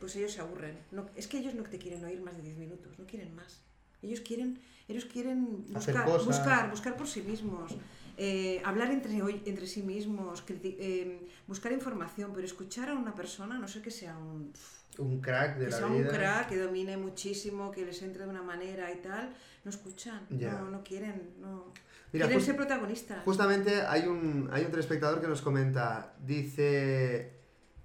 [0.00, 0.76] pues ellos se aburren.
[0.90, 3.62] No, es que ellos no te quieren oír más de 10 minutos, no quieren más.
[4.02, 7.72] Ellos quieren, ellos quieren buscar, buscar, buscar por sí mismos,
[8.18, 13.68] eh, hablar entre, entre sí mismos, eh, buscar información, pero escuchar a una persona, no
[13.68, 14.52] sé que sea un,
[14.98, 18.30] Un crack de que la sea un crack, que domine muchísimo, que les entre de
[18.30, 21.72] una manera y tal, no escuchan, no, no quieren, no.
[22.12, 23.22] Mira, quieren ser protagonistas.
[23.24, 27.32] Justamente hay un, hay un telespectador que nos comenta, dice,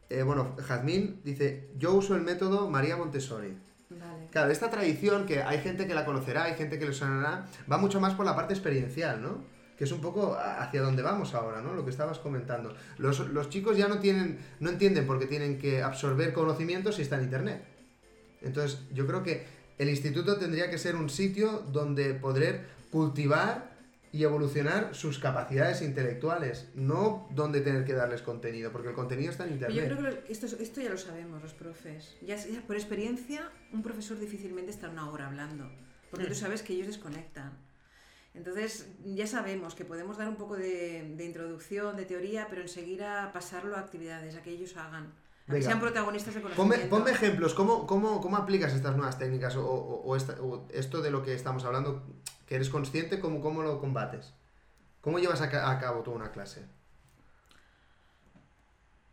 [0.10, 3.58] eh, bueno, Jazmín, dice, yo uso el método María Montessori.
[3.90, 4.28] Vale.
[4.32, 7.78] Claro, esta tradición, que hay gente que la conocerá, hay gente que le sonará, va
[7.78, 9.44] mucho más por la parte experiencial, ¿no?
[9.82, 11.74] Que es un poco hacia donde vamos ahora, ¿no?
[11.74, 12.76] Lo que estabas comentando.
[13.00, 17.02] Los, los chicos ya no tienen, no entienden por qué tienen que absorber conocimientos si
[17.02, 17.64] está en internet.
[18.44, 19.44] Entonces, yo creo que
[19.80, 23.72] el instituto tendría que ser un sitio donde poder cultivar
[24.12, 29.48] y evolucionar sus capacidades intelectuales, no donde tener que darles contenido, porque el contenido está
[29.48, 29.90] en internet.
[29.90, 32.18] Yo creo que esto, esto ya lo sabemos los profes.
[32.22, 35.72] Ya, ya por experiencia, un profesor difícilmente está una hora hablando,
[36.12, 37.71] porque tú sabes que ellos desconectan.
[38.34, 43.32] Entonces, ya sabemos que podemos dar un poco de, de introducción, de teoría, pero enseguida
[43.34, 45.12] pasarlo a actividades, a que ellos hagan,
[45.48, 49.56] a que sean protagonistas de Ponme, ponme ejemplos, ¿cómo, cómo, cómo aplicas estas nuevas técnicas
[49.58, 52.04] o, o- o esta- o esto de lo que estamos hablando,
[52.48, 54.34] que eres consciente, cómo, cómo lo combates?
[55.02, 56.62] ¿Cómo llevas a, a cabo toda una clase?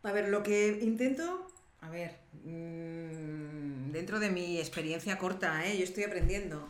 [0.03, 1.45] A ver, lo que intento,
[1.81, 5.77] a ver, mm, dentro de mi experiencia corta, ¿eh?
[5.77, 6.69] yo estoy aprendiendo,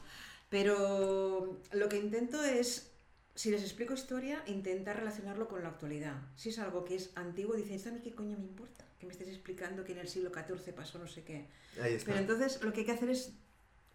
[0.49, 2.91] pero lo que intento es,
[3.35, 6.15] si les explico historia, intentar relacionarlo con la actualidad.
[6.35, 8.85] Si es algo que es antiguo, dicen, ¿esto a mí qué coño me importa?
[8.99, 11.47] Que me estés explicando que en el siglo XIV pasó no sé qué.
[11.81, 12.07] Ahí está.
[12.07, 13.33] Pero entonces lo que hay que hacer es,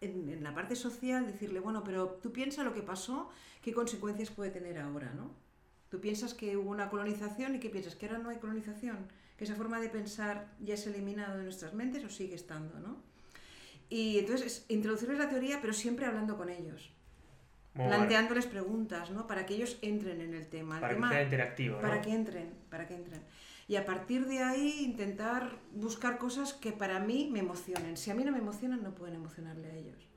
[0.01, 3.29] en, en la parte social, decirle, bueno, pero tú piensa lo que pasó,
[3.61, 5.31] qué consecuencias puede tener ahora, ¿no?
[5.89, 9.43] Tú piensas que hubo una colonización y qué piensas, que ahora no hay colonización, que
[9.43, 13.01] esa forma de pensar ya se ha eliminado de nuestras mentes o sigue estando, ¿no?
[13.89, 16.91] Y entonces es introducirles la teoría, pero siempre hablando con ellos.
[17.73, 17.97] Muy bueno.
[17.97, 19.27] planteándoles preguntas, ¿no?
[19.27, 20.75] Para que ellos entren en el tema.
[20.75, 21.81] El Para que tema- sea interactivo, ¿no?
[21.81, 23.21] para que entren, para que entren.
[23.67, 27.97] Y a partir de ahí intentar buscar cosas que para mí me emocionen.
[27.97, 30.07] Si a mí no me emocionan, no pueden emocionarle a ellos.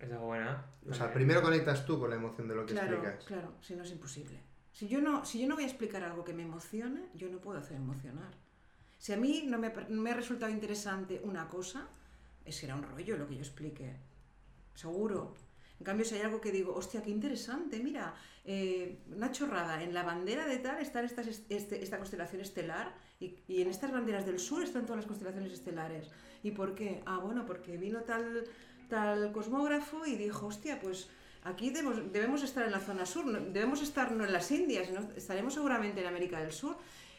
[0.00, 0.66] Esa es buena.
[0.82, 1.12] O sea, También.
[1.14, 3.24] primero conectas tú con la emoción de lo que Claro, explicas.
[3.24, 4.38] claro, si no es imposible.
[4.72, 7.38] Si yo no, si yo no voy a explicar algo que me emocione, yo no
[7.40, 8.34] puedo hacer emocionar.
[8.98, 11.88] Si a mí no me, no me ha resultado interesante una cosa,
[12.52, 13.96] será un rollo lo que yo explique.
[14.74, 15.34] Seguro.
[15.78, 19.92] En cambio, si hay algo que digo, hostia, qué interesante, mira, eh, una chorrada, en
[19.92, 24.24] la bandera de tal está estas, este- esta constelación estelar y, y en estas banderas
[24.24, 26.08] del sur están todas las constelaciones estelares.
[26.42, 27.02] ¿Y por qué?
[27.06, 28.44] Ah, bueno, porque vino tal,
[28.88, 31.08] tal cosmógrafo y dijo, hostia, pues
[31.42, 35.54] aquí debemos, debemos estar en la zona sur, debemos estar no en las Indias, estaremos
[35.54, 36.76] seguramente en América del Sur.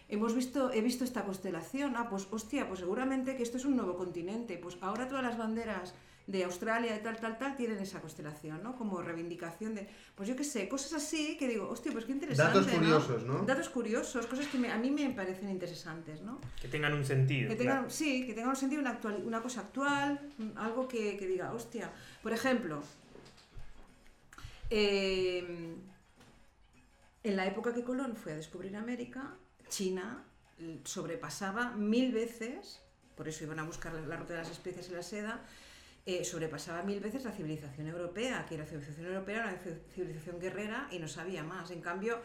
[0.07, 3.75] Hemos visto, he visto esta constelación, ah, pues hostia, pues seguramente que esto es un
[3.75, 5.95] nuevo continente, pues ahora todas las banderas
[6.27, 8.75] de Australia, de tal, tal, tal, tienen esa constelación, ¿no?
[8.75, 12.59] Como reivindicación de, pues yo qué sé, cosas así que digo, hostia, pues qué interesante,
[12.59, 13.43] Datos curiosos, ¿no?
[13.45, 16.39] Datos curiosos, cosas que me- a mí me parecen interesantes, ¿no?
[16.61, 17.49] Que tengan un sentido.
[17.49, 17.89] Que tengan, claro.
[17.91, 20.19] Sí, que tenga un sentido, una, actual- una cosa actual,
[20.55, 21.91] algo que, que diga, hostia.
[22.23, 22.81] Por ejemplo,
[24.71, 25.75] eh,
[27.23, 29.33] en la época que Colón fue a descubrir América,
[29.69, 30.23] China
[30.83, 32.81] sobrepasaba mil veces,
[33.15, 35.43] por eso iban a buscar la, ruta de las especies y la seda,
[36.05, 40.39] eh, sobrepasaba mil veces la civilización europea, que la civilización europea era una ci- civilización
[40.39, 41.71] guerrera y no sabía más.
[41.71, 42.21] En cambio,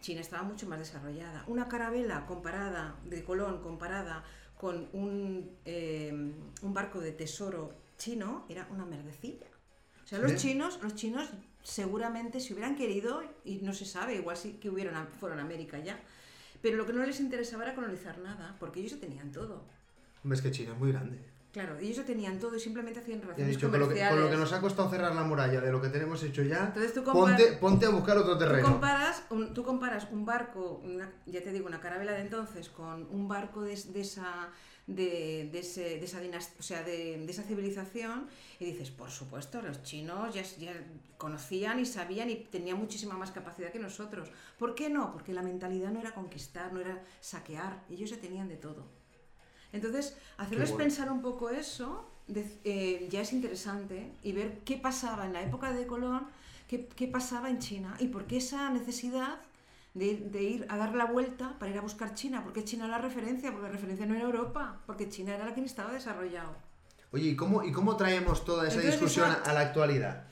[0.00, 1.44] China estaba mucho más desarrollada.
[1.46, 4.24] Una carabela comparada, de Colón, comparada
[4.56, 6.10] con un, eh,
[6.62, 9.46] un barco de tesoro chino, era una merdecilla.
[10.04, 11.28] O sea, los chinos, los chinos
[11.62, 15.42] seguramente si hubieran querido, y no se sabe, igual sí que hubieron, a- fueron a
[15.42, 16.00] América ya,
[16.62, 19.64] pero lo que no les interesaba era colonizar nada, porque ellos ya tenían todo.
[20.22, 21.18] Hombre, es que China es muy grande.
[21.52, 24.14] Claro, ellos ya tenían todo y simplemente hacían relaciones dicho, con lo, que, comerciales.
[24.14, 26.66] con lo que nos ha costado cerrar la muralla de lo que tenemos hecho ya,
[26.66, 28.68] Entonces tú ponte, comparas- ponte a buscar otro Tú terreno.
[28.68, 33.08] comparas, un, tú comparas un barco, una- ya te digo, una carabela de entonces, con
[33.10, 34.48] un barco de, de esa
[34.88, 38.26] de, de ese- de esa dinast- o sea, de, de esa civilización
[38.58, 40.72] y dices, por supuesto, los chinos ya, ya
[41.18, 44.30] conocían y sabían y tenían muchísima más capacidad que nosotros.
[44.58, 45.12] ¿Por qué no?
[45.12, 48.86] Porque la mentalidad no era conquistar, no era saquear, ellos ya tenían de todo.
[49.72, 50.84] Entonces, hacerles bueno.
[50.84, 55.42] pensar un poco eso de- eh, ya es interesante y ver qué pasaba en la
[55.42, 56.26] época de Colón,
[56.66, 59.38] qué, qué pasaba en China y por qué esa necesidad
[59.98, 62.42] de, ir- de ir a dar la vuelta para ir a buscar China.
[62.44, 65.54] Porque China era la referencia, porque la referencia no era Europa, porque China era la
[65.54, 66.56] que estaba desarrollado.
[67.10, 70.24] Oye, ¿y cómo, ¿y cómo traemos toda esa Entonces, discusión esa- a la actualidad?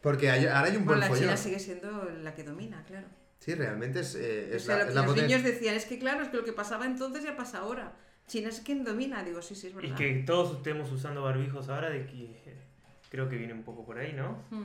[0.00, 1.22] Porque hay- ahora hay un buen Bueno, la follón.
[1.24, 3.06] China sigue siendo la que domina, claro.
[3.40, 5.42] Sí, realmente es, eh, O es sea, la, lo es que la los poten- niños
[5.42, 7.92] decían es que claro, es que lo que pasaba entonces ya pasa ahora.
[8.26, 9.96] China es quien domina, digo, sí, sí, es Y verdad.
[9.96, 12.42] que todos estemos usando barbijos ahora, de que
[13.10, 14.38] creo que viene un poco por ahí, ¿no?
[14.50, 14.64] Hmm.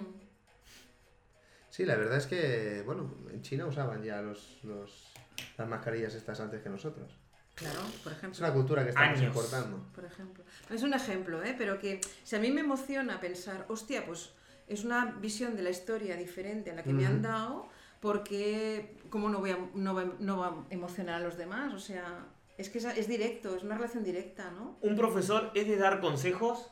[1.79, 5.13] Sí, la verdad es que, bueno, en China usaban ya los, los-
[5.57, 7.09] las mascarillas estas antes que nosotros.
[7.55, 8.31] Claro, por ejemplo.
[8.33, 9.23] Es una cultura que estamos Años.
[9.33, 9.85] importando.
[9.95, 10.43] por ejemplo.
[10.69, 11.55] Es un ejemplo, ¿eh?
[11.57, 14.31] pero que si a mí me emociona pensar, hostia, pues
[14.67, 17.69] es una visión de la historia diferente a la que me han dado,
[18.01, 21.73] porque ¿cómo no, voy a, no, va, no va a emocionar a los demás?
[21.73, 22.25] O sea,
[22.57, 24.77] es que es, es directo, es una relación directa, ¿no?
[24.81, 26.71] Un profesor es de dar consejos.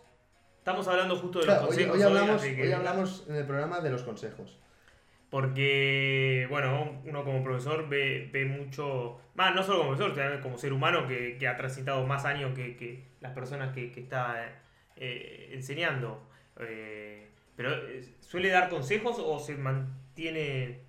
[0.58, 1.96] Estamos hablando justo de Claro, los hoy, consejos.
[1.96, 4.58] hoy hablamos, así que- hoy hablamos en el programa de los consejos.
[5.30, 10.72] Porque, bueno, uno como profesor ve, ve mucho, más no solo como profesor, como ser
[10.72, 14.62] humano que, que ha transitado más años que, que las personas que, que está
[14.96, 16.22] eh, enseñando.
[16.62, 20.86] Eh, pero, eh, ¿suele dar consejos o se mantiene...?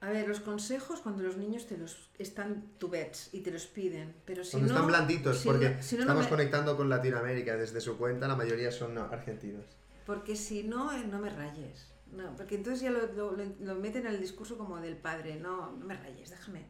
[0.00, 3.66] A ver, los consejos cuando los niños te los están tu vets y te los
[3.66, 4.74] piden, pero si Cuando no...
[4.74, 7.96] están blanditos, si porque no- si no, no estamos me- conectando con Latinoamérica desde su
[7.96, 9.64] cuenta, la mayoría son argentinos.
[10.06, 11.90] Porque si no, eh, no me rayes.
[12.12, 15.36] No, porque entonces ya lo, lo- lo- meten en el discurso como del padre.
[15.36, 16.66] No, no me rayes, déjame.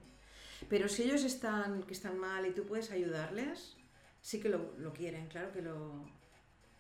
[0.69, 3.77] Pero si ellos están, que están mal y tú puedes ayudarles,
[4.23, 6.07] sí que lo, lo quieren, claro que lo,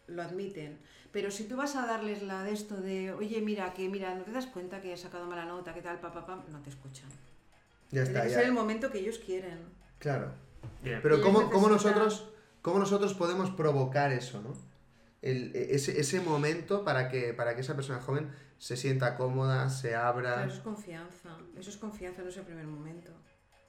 [0.07, 0.79] lo admiten.
[1.13, 4.25] Pero si tú vas a darles la de esto de, oye, mira, que mira, no
[4.25, 7.11] te das cuenta que he sacado mala nota, que tal, papá, papá, no te escuchan.
[7.91, 8.35] Ya Tiene está, que ya.
[8.37, 9.59] ser el momento que ellos quieren.
[9.99, 10.33] Claro.
[10.83, 11.01] Bien.
[11.03, 12.31] Pero ¿cómo, cómo nosotros,
[12.63, 14.55] ¿cómo nosotros podemos provocar eso, no?
[15.31, 19.69] El- e, ese, ese momento para que, para que esa persona joven se sienta cómoda,
[19.71, 20.35] se abra.
[20.35, 21.31] Claro, eso es confianza.
[21.59, 23.11] Eso es confianza, no es el primer momento.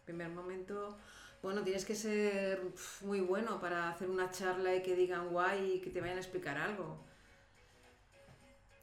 [0.05, 0.97] Primer momento,
[1.41, 2.61] bueno, tienes que ser
[3.01, 6.21] muy bueno para hacer una charla y que digan guay y que te vayan a
[6.21, 7.03] explicar algo.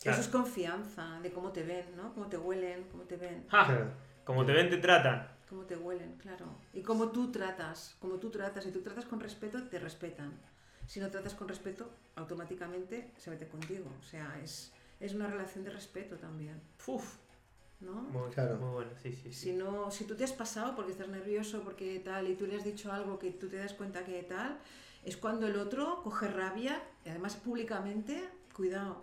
[0.03, 0.19] Claro.
[0.19, 2.13] Eso es confianza, de cómo te ven, ¿no?
[2.15, 3.67] Cómo te huelen, cómo te ven, ¡Ja!
[3.67, 3.93] Claro.
[4.25, 5.29] Como te ven, te tratan.
[5.49, 6.47] cómo te huelen, claro.
[6.73, 8.65] Y cómo tú tratas, cómo tú tratas.
[8.65, 10.33] Si tú tratas con respeto, te respetan.
[10.93, 13.87] Si no tratas con respeto, automáticamente se mete contigo.
[13.99, 17.15] O sea, es, es una relación de respeto también, Uf,
[17.81, 17.95] ¿no?
[17.95, 18.57] muy, Claro.
[18.59, 19.41] muy bueno, sí, sí, sí.
[19.41, 22.57] Si, no, si tú te has pasado porque estás nervioso, porque tal, y tú le
[22.57, 24.59] has dicho algo que tú te das cuenta que tal,
[25.03, 29.03] es cuando el otro coge rabia, y además públicamente, cuidado.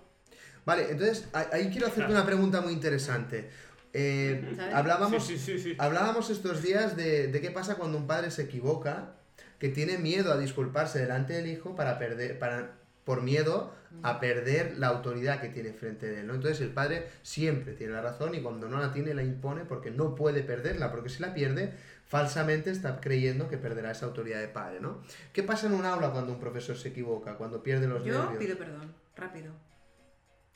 [0.68, 3.50] Vale, entonces a- ahí quiero hacerte una pregunta muy interesante.
[3.94, 5.76] Eh, hablábamos, Sí, sí, sí, sí.
[5.80, 9.16] hablábamos estos días de, de qué pasa cuando un padre se equivoca,
[9.60, 14.78] que tiene miedo a disculparse delante del hijo para perder, para, por miedo a perder
[14.78, 16.28] la autoridad que tiene frente de él.
[16.28, 16.36] ¿no?
[16.36, 19.92] Entonces el padre siempre tiene la razón y cuando no la tiene la impone porque
[19.92, 21.74] no puede perderla, porque si la pierde,
[22.06, 24.80] falsamente está creyendo que perderá esa autoridad de padre.
[24.80, 25.02] ¿no?
[25.34, 28.38] ¿Qué pasa en un aula cuando un profesor se equivoca, cuando pierde los Yo nervios?
[28.38, 29.54] pido perdón, rápido.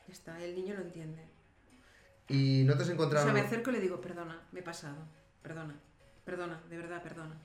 [0.08, 1.24] Ya está, el niño lo entiende.
[2.30, 3.26] Y no te has O encontrado...
[3.26, 5.08] sea, me acerco y le digo, perdona, me he pasado,
[5.42, 5.76] perdona,
[6.24, 7.36] perdona, de verdad, perdona.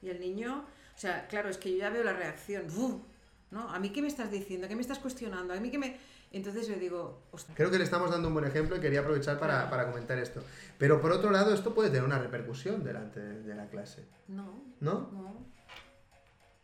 [0.00, 0.64] Y el niño, o
[1.02, 3.02] sea, claro, es que yo ya veo la reacción, ¡uf!
[3.50, 3.68] ¿no?
[3.70, 4.66] ¿A mí qué me estás diciendo?
[4.66, 5.52] ¿A qué me estás cuestionando?
[5.54, 5.96] ¿A mí qué me...?
[6.32, 9.38] Entonces yo digo, ostras, Creo que le estamos dando un buen ejemplo y quería aprovechar
[9.38, 10.42] para, para comentar esto.
[10.78, 15.10] Pero por otro lado, esto puede tener una repercusión delante de, la clase, no, ¿no?
[15.12, 15.46] no.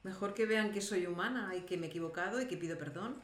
[0.05, 3.21] Mejor que vean que soy humana y que me he equivocado y que pido perdón.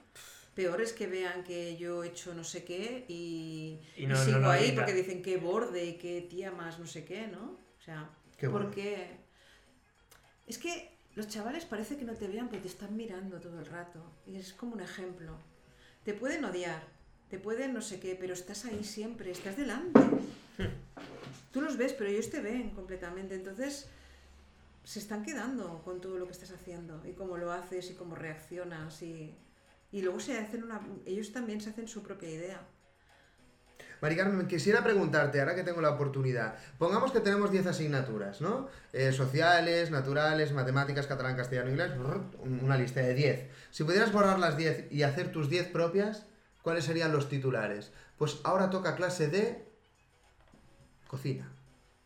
[0.55, 4.15] Peor es que vean que yo he hecho no sé qué y, Y y no-
[4.15, 7.57] no sigo ahí porque dicen qué borde y qué tía más no sé qué, ¿no?
[7.79, 8.67] O sea, Qué bueno.
[8.67, 9.17] porque
[10.47, 13.67] es que los chavales parece que no te vean porque te están mirando todo el
[13.67, 15.37] rato y es como un ejemplo.
[16.05, 16.83] Te pueden odiar,
[17.31, 20.01] te pueden no sé qué, pero estás ahí siempre, estás delante.
[21.53, 23.35] Tú los ves, pero ellos te ven completamente.
[23.35, 23.89] Entonces,
[24.83, 28.15] se están quedando con todo lo que estás haciendo y cómo lo haces y cómo
[28.15, 29.35] reaccionas y,
[29.93, 32.67] y luego se hacen una ellos también se hacen su propia idea
[34.05, 38.69] Mari Carmen, quisiera preguntarte, ahora que tengo la oportunidad, pongamos que tenemos 10 asignaturas, ¿no?
[38.93, 41.93] Eh, sociales, naturales, matemáticas, catalán, castellano, inglés,
[42.43, 43.47] una lista de 10.
[43.71, 46.27] Si pudieras borrar las 10 y hacer tus 10 propias,
[46.61, 47.93] ¿cuáles serían los titulares?
[48.19, 49.65] Pues ahora toca clase de
[51.09, 51.51] cocina,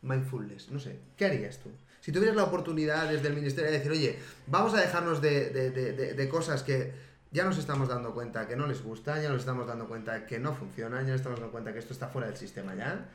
[0.02, 1.70] mindfulness, no sé, ¿qué harías tú?
[2.00, 5.70] Si tuvieras la oportunidad desde el ministerio de decir, oye, vamos a dejarnos de, de-
[5.72, 6.92] de- de- de cosas que
[7.30, 10.38] ya nos estamos dando cuenta que no les gustan, ya nos estamos dando cuenta que
[10.38, 13.06] no funcionan, ya nos estamos dando cuenta que esto está fuera del sistema ya.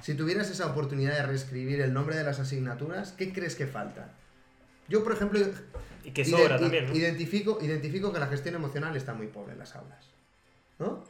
[0.00, 4.12] Si tuvieras esa oportunidad de reescribir el nombre de las asignaturas, ¿qué crees que falta?
[4.88, 5.40] Yo, por ejemplo,
[6.04, 6.94] Y que sobra también, ¿no?
[6.94, 10.06] identifico, identifico que la gestión emocional está muy pobre en las aulas.
[10.78, 11.04] ¿No?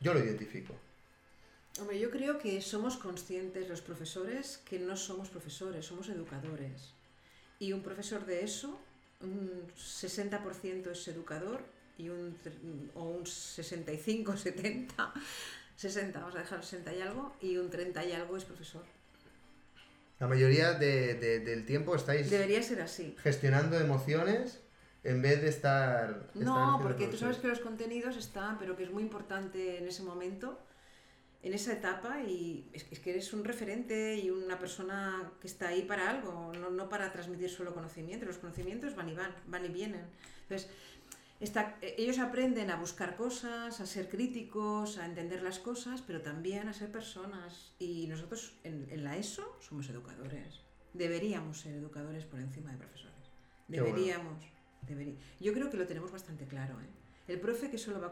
[0.00, 0.74] Yo lo identifico.
[1.80, 6.92] Hombre, yo creo que somos conscientes los profesores que no somos profesores, somos educadores.
[7.58, 8.78] Y un profesor de eso,
[9.20, 11.64] un 60% es educador
[11.98, 12.36] y un,
[12.94, 15.12] o un 65, 70,
[15.76, 18.84] 60, vamos a dejar 60 y algo, y un 30 y algo es profesor.
[20.20, 23.14] La mayoría de- de- del tiempo estáis Debería ser así.
[23.22, 24.60] gestionando emociones
[25.04, 26.28] en vez de estar...
[26.34, 30.02] No, porque tú sabes que los contenidos están, pero que es muy importante en ese
[30.02, 30.58] momento,
[31.44, 35.68] en esa etapa, y es, es que eres un referente y una persona que está
[35.68, 38.26] ahí para algo, no, no para transmitir solo conocimiento.
[38.26, 40.04] Los conocimientos van y van, van y vienen.
[40.42, 40.68] Entonces,
[41.40, 46.20] está, eh, ellos aprenden a buscar cosas, a ser críticos, a entender las cosas, pero
[46.22, 47.74] también a ser personas.
[47.78, 50.60] Y nosotros en, en la ESO somos educadores.
[50.94, 53.14] Deberíamos ser educadores por encima de profesores.
[53.68, 53.84] Bueno.
[53.84, 54.44] Deberíamos.
[54.86, 56.80] Deberi- Yo creo que lo tenemos bastante claro.
[56.80, 56.86] ¿eh?
[57.32, 58.10] El profe que solo va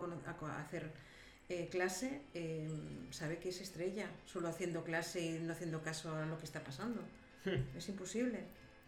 [0.48, 0.92] a, hacer
[1.48, 2.68] eh, clase eh,
[3.10, 6.62] sabe que es estrella, solo haciendo clase y no haciendo caso a lo que está
[6.62, 7.00] pasando.
[7.76, 8.44] Es imposible.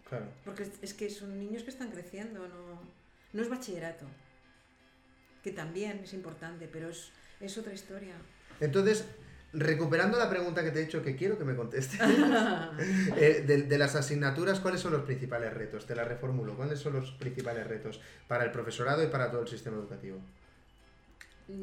[0.09, 0.27] Claro.
[0.45, 2.81] Porque es, es que son niños que están creciendo, no,
[3.33, 4.05] no es bachillerato.
[5.49, 8.13] Que también es importante, pero es, es otra historia.
[8.61, 9.07] Entonces,
[9.55, 11.99] recuperando la pregunta que te he hecho, que quiero que me contestes,
[13.17, 15.87] eh, de, de las asignaturas, ¿cuáles son los principales retos?
[15.87, 16.55] Te la reformulo.
[16.55, 20.19] ¿Cuáles son los principales retos para el profesorado y para todo el sistema educativo?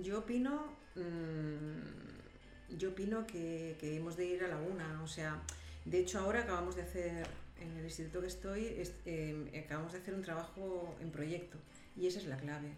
[0.02, 0.66] Yo opino,
[0.96, 5.04] mm, yo opino que, que hemos de ir a la una.
[5.04, 5.40] O sea,
[5.86, 7.28] de hecho ahora acabamos de hacer,
[7.62, 11.60] en el instituto que estoy, es- eh, acabamos de hacer un trabajo en proyecto
[11.96, 12.70] y esa es la clave.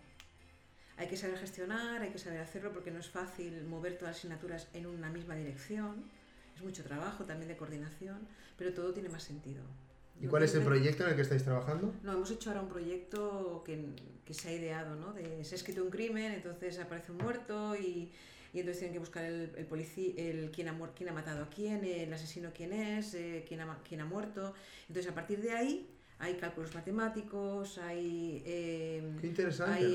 [0.97, 4.17] Hay que saber gestionar, hay que saber hacerlo porque no es fácil mover todas las
[4.17, 6.03] asignaturas en una misma dirección.
[6.55, 8.27] Es mucho trabajo también de coordinación,
[8.57, 9.61] pero todo tiene más sentido.
[10.19, 11.93] ¿Y cuál es el proyecto en el que estáis trabajando?
[12.01, 13.85] no, hemos hecho ahora un proyecto que,
[14.25, 15.13] que se ha ideado, ¿no?
[15.13, 18.11] De, se ha escrito un crimen, entonces aparece un muerto y,
[18.51, 21.43] y entonces tienen que buscar el, el policía, el quién ha, muer- quién ha matado
[21.43, 24.55] a quién, el asesino quién es, eh, quién, ha, quién ha muerto.
[24.87, 25.87] Entonces a partir de ahí
[26.19, 29.03] hay cálculos matemáticos, hay, eh,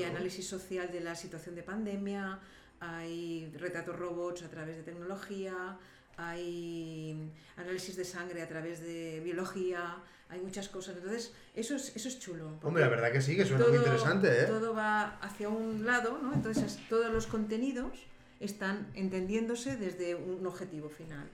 [0.09, 2.39] análisis social de la situación de pandemia,
[2.79, 5.77] hay retratos robots a través de tecnología,
[6.17, 9.97] hay análisis de sangre a través de biología,
[10.29, 10.95] hay muchas cosas.
[10.95, 12.59] Entonces, eso es, eso es chulo.
[12.61, 14.45] Hombre, la verdad que sí, que suena muy interesante, ¿eh?
[14.45, 16.33] Todo va hacia un lado, ¿no?
[16.33, 18.07] Entonces, todos los contenidos
[18.39, 21.29] están entendiéndose desde un objetivo final.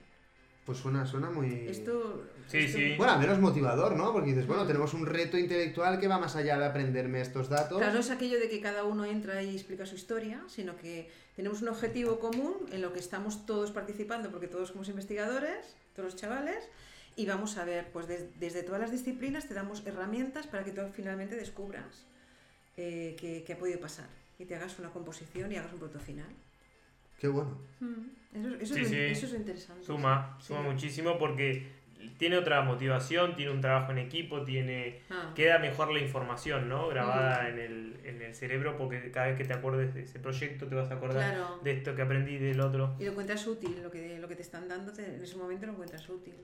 [0.70, 1.66] Pues suena, suena muy...
[1.66, 2.28] Esto...
[2.46, 2.94] Sí, esto- sí.
[2.96, 4.12] Bueno, al menos motivador, ¿no?
[4.12, 7.78] Porque dices, bueno, tenemos un reto intelectual que va más allá de aprenderme estos datos.
[7.78, 11.10] Claro, no es aquello de que cada uno entra y explica su historia, sino que
[11.34, 16.12] tenemos un objetivo común en lo que estamos todos participando, porque todos somos investigadores, todos
[16.12, 16.68] los chavales,
[17.16, 20.70] y vamos a ver, pues des- desde todas las disciplinas te damos herramientas para que
[20.70, 22.04] tú finalmente descubras
[22.76, 24.06] eh, qué, qué ha podido pasar
[24.38, 26.28] y te hagas una composición y hagas un producto final.
[27.20, 27.58] Qué bueno.
[28.34, 28.96] Eso, eso Sí, es, sí.
[28.98, 29.84] eso es interesante.
[29.84, 30.46] Suma, sí.
[30.48, 31.66] suma muchísimo porque
[32.16, 35.32] tiene otra motivación, tiene un trabajo en equipo, tiene Ah.
[35.34, 36.88] queda mejor la información, ¿no?
[36.88, 40.66] Grabada en, el, en el cerebro porque cada vez que te acuerdes de ese proyecto
[40.66, 41.60] te vas a acordar Claro.
[41.62, 42.94] de esto que aprendí del otro.
[42.98, 45.66] Y lo encuentras útil, lo que, lo que te están dando te- en ese momento
[45.66, 46.34] lo encuentras útil.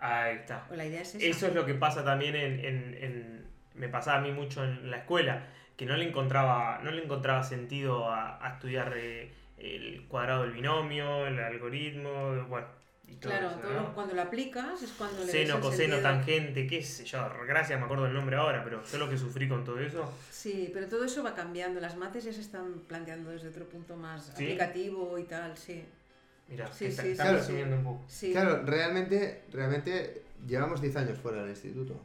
[0.00, 0.66] Ahí está.
[0.70, 1.24] O la idea es esa.
[1.24, 3.44] Eso es lo que pasa también en, en- en-
[3.74, 5.46] me pasaba a mí mucho en la escuela,
[5.76, 10.52] que no le encontraba, no le encontraba sentido a, a estudiar eh, el cuadrado del
[10.52, 12.66] binomio, el algoritmo, bueno,
[13.06, 16.02] y todo Claro, eso, todo cuando lo aplicas es cuando le Seno, coseno, sentido.
[16.02, 19.48] tangente, qué sé yo, gracias, me acuerdo el nombre ahora, pero yo lo que sufrí
[19.48, 21.80] con todo eso, Sí, pero todo eso va cambiando.
[21.80, 24.30] Las mates ya se están planteando desde otro punto más ¿Sí?
[24.32, 25.84] aplicativo y tal, sí.
[26.48, 28.04] mira, Sí, está, sí, está sí, resumiendo un poco.
[28.08, 28.30] sí.
[28.32, 32.00] Claro, realmente, realmente llevamos 10 años fuera del instituto,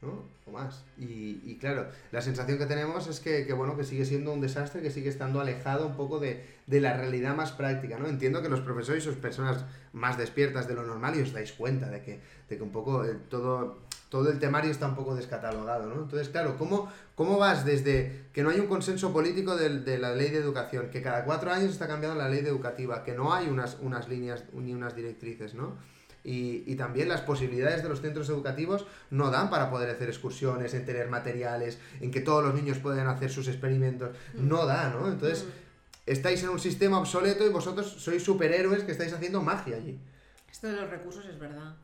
[0.00, 0.22] ¿no?
[0.46, 0.84] O más.
[0.96, 4.90] Y, claro, la sensación que tenemos es que, bueno, que sigue siendo un desastre, que
[4.90, 8.06] sigue estando alejado un poco de, de la realidad más práctica, ¿no?
[8.06, 11.90] Entiendo que los profesores sois personas más despiertas de lo normal y os dais cuenta
[11.90, 13.78] de que, de que un poco eh, todo,
[14.08, 16.02] todo el temario está un poco descatalogado, ¿no?
[16.02, 20.14] Entonces, claro, ¿cómo, cómo vas desde que no hay un consenso político del- de, la
[20.14, 23.34] ley de educación, que cada cuatro años está cambiando la ley de educativa, que no
[23.34, 25.76] hay unas, unas líneas ni unas directrices, ¿no?
[26.24, 30.74] Y, y también las posibilidades de los centros educativos no dan para poder hacer excursiones,
[30.74, 34.10] en tener materiales, en que todos los niños puedan hacer sus experimentos.
[34.34, 35.08] No da, ¿no?
[35.08, 35.46] Entonces,
[36.06, 39.98] estáis en un sistema obsoleto y vosotros sois superhéroes que estáis haciendo magia allí.
[40.50, 41.76] Esto de los recursos es verdad.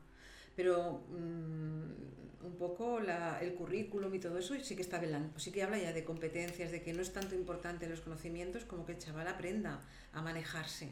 [0.57, 5.51] Pero mm, un poco la- el currículum y todo eso sí que está velando, sí
[5.51, 8.93] que habla ya de competencias, de que no es tanto importante los conocimientos como que
[8.93, 9.81] el chaval aprenda
[10.13, 10.91] a manejarse,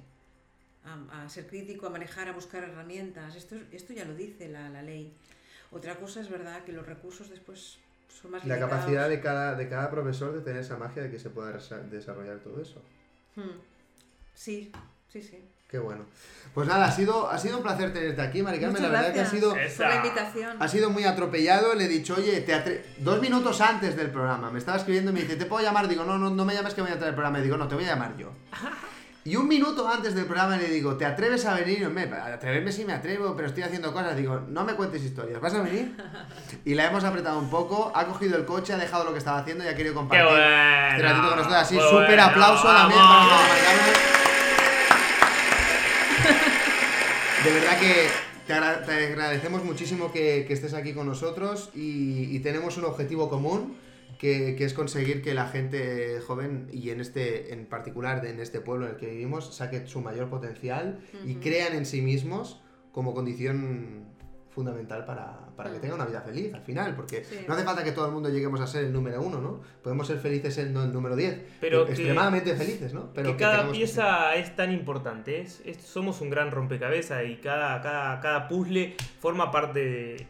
[0.84, 3.34] a, a ser crítico, a manejar, a buscar herramientas.
[3.36, 5.12] Esto, esto ya lo dice la, la ley.
[5.70, 7.78] Otra cosa es verdad que los recursos después
[8.08, 8.80] son más La limitados.
[8.80, 11.52] capacidad de cada, de cada profesor de tener esa magia de que se pueda
[11.90, 12.82] desarrollar todo eso.
[13.36, 13.58] Hmm.
[14.34, 14.70] Sí,
[15.08, 15.44] sí, sí.
[15.68, 16.04] Qué bueno.
[16.52, 18.82] Pues nada, ha sido, ha sido un placer tenerte aquí, Mari Carmen.
[18.82, 19.84] Muchas La verdad que ha sido, Esa.
[19.84, 20.56] por la invitación.
[20.62, 21.74] ha sido muy atropellado.
[21.74, 25.14] Le he dicho, oye, te atre- dos minutos antes del programa, me estaba escribiendo y
[25.14, 25.88] me dice, ¿te puedo llamar?
[25.88, 27.38] Digo, no, no, no me llames que voy a entrar al programa.
[27.38, 28.30] Y digo, no, te voy a llamar yo.
[29.24, 31.80] Y un minuto antes del programa le digo, ¿te atreves a venir?
[31.82, 34.16] Y me, atreverme sí me atrevo, pero estoy haciendo cosas.
[34.16, 35.94] Digo, no me cuentes historias, ¿vas a venir?
[36.64, 39.38] Y la hemos apretado un poco, ha cogido el coche, ha dejado lo que estaba
[39.38, 40.26] haciendo y ha querido ¡Qué compartir.
[40.28, 40.90] bueno!
[40.90, 43.94] Este ratito con nosotros, así, súper bueno, aplauso también para Carmen.
[47.44, 48.08] De verdad que
[48.46, 52.84] te, agra- te agradecemos muchísimo que, que estés aquí con nosotros y, y tenemos un
[52.84, 53.76] objetivo común
[54.22, 58.60] que, que es conseguir que la gente joven y en este en particular en este
[58.60, 62.62] pueblo en el que vivimos saque su mayor potencial y crean en sí mismos
[62.92, 64.06] como condición
[64.50, 65.82] fundamental para, para que Ujú.
[65.82, 67.40] tengan una vida feliz al final, porque Sí.
[67.48, 69.60] no hace falta que todo el mundo lleguemos a ser el número uno, ¿no?
[69.82, 73.12] Podemos ser felices siendo el número 10, Pero que- extremadamente felices, ¿no?
[73.14, 77.36] Pero que cada que pieza es tan importante, es, es- somos un gran rompecabezas y
[77.38, 80.26] cada, cada, cada puzzle forma parte de,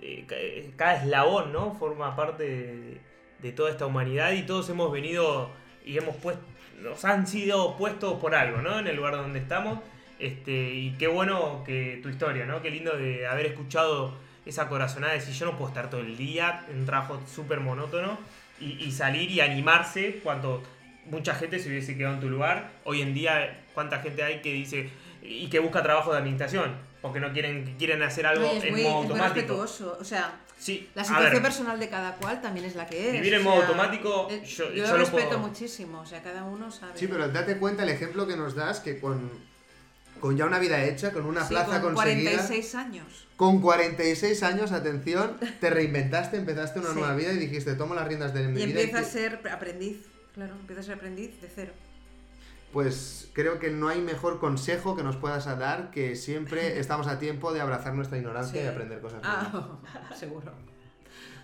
[0.00, 1.74] de- ca- cada eslabón, ¿no?
[1.74, 3.00] Forma parte de,
[3.44, 5.50] de toda esta humanidad y todos hemos venido
[5.84, 6.42] y hemos puesto,
[6.82, 8.78] nos han sido puestos por algo, ¿no?
[8.78, 9.80] En el lugar donde estamos.
[10.18, 12.62] Este, y qué bueno que tu historia, ¿no?
[12.62, 14.14] Qué lindo de haber escuchado
[14.46, 17.60] esa corazonada de decir yo no puedo estar todo el día en un trabajo súper
[17.60, 18.18] monótono
[18.58, 20.62] y, y salir y animarse cuando
[21.04, 22.70] mucha gente se hubiese quedado en tu lugar.
[22.84, 24.88] Hoy en día, ¿cuánta gente hay que dice
[25.22, 26.72] y que busca trabajo de administración?
[27.04, 29.34] Porque no quieren, quieren hacer algo No, y es en muy, modo es muy automático.
[29.62, 29.98] respetuoso.
[30.00, 33.12] O sea, Sí, la a situación personal de cada cual también es la que es.
[33.12, 36.00] Vivir en o modo sea, automático, eh, yo- yo, yo lo respeto puedo- muchísimo.
[36.00, 36.92] O sea, cada uno sabe.
[36.98, 39.30] Sí, pero date cuenta el ejemplo que nos das que con,
[40.18, 43.26] con ya una vida hecha, con una Sí, plaza con conseguida, 46 años.
[43.36, 46.94] con 46 años, atención, te reinventaste, empezaste una Sí.
[46.98, 48.80] nueva vida y dijiste, tomo las riendas de mi Y vida.
[48.80, 49.98] empieza a que- ser aprendiz.
[50.34, 51.72] Claro, empieza a ser aprendiz de cero.
[52.74, 57.18] Pues creo que no hay mejor consejo que nos puedas dar que siempre estamos a
[57.18, 58.66] tiempo de abrazar nuestra ignorancia Sí.
[58.66, 59.48] y aprender cosas nuevas.
[59.54, 60.52] Ah, seguro.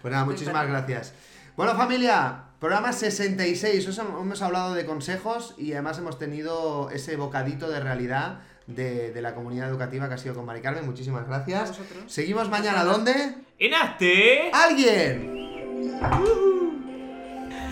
[0.02, 1.14] Pues nada, muchísimas gracias.
[1.56, 3.86] Bueno, familia, programa 66.
[3.88, 9.12] Os hem- hemos hablado de consejos y además hemos tenido ese bocadito de realidad de,
[9.12, 10.86] de la comunidad educativa que ha sido con Mari Carmen.
[10.86, 11.68] Muchísimas A gracias.
[11.78, 12.04] vosotros.
[12.12, 13.12] Seguimos mañana, ¿dónde?
[13.58, 14.50] En Aste.
[14.52, 15.38] ¡Alguien!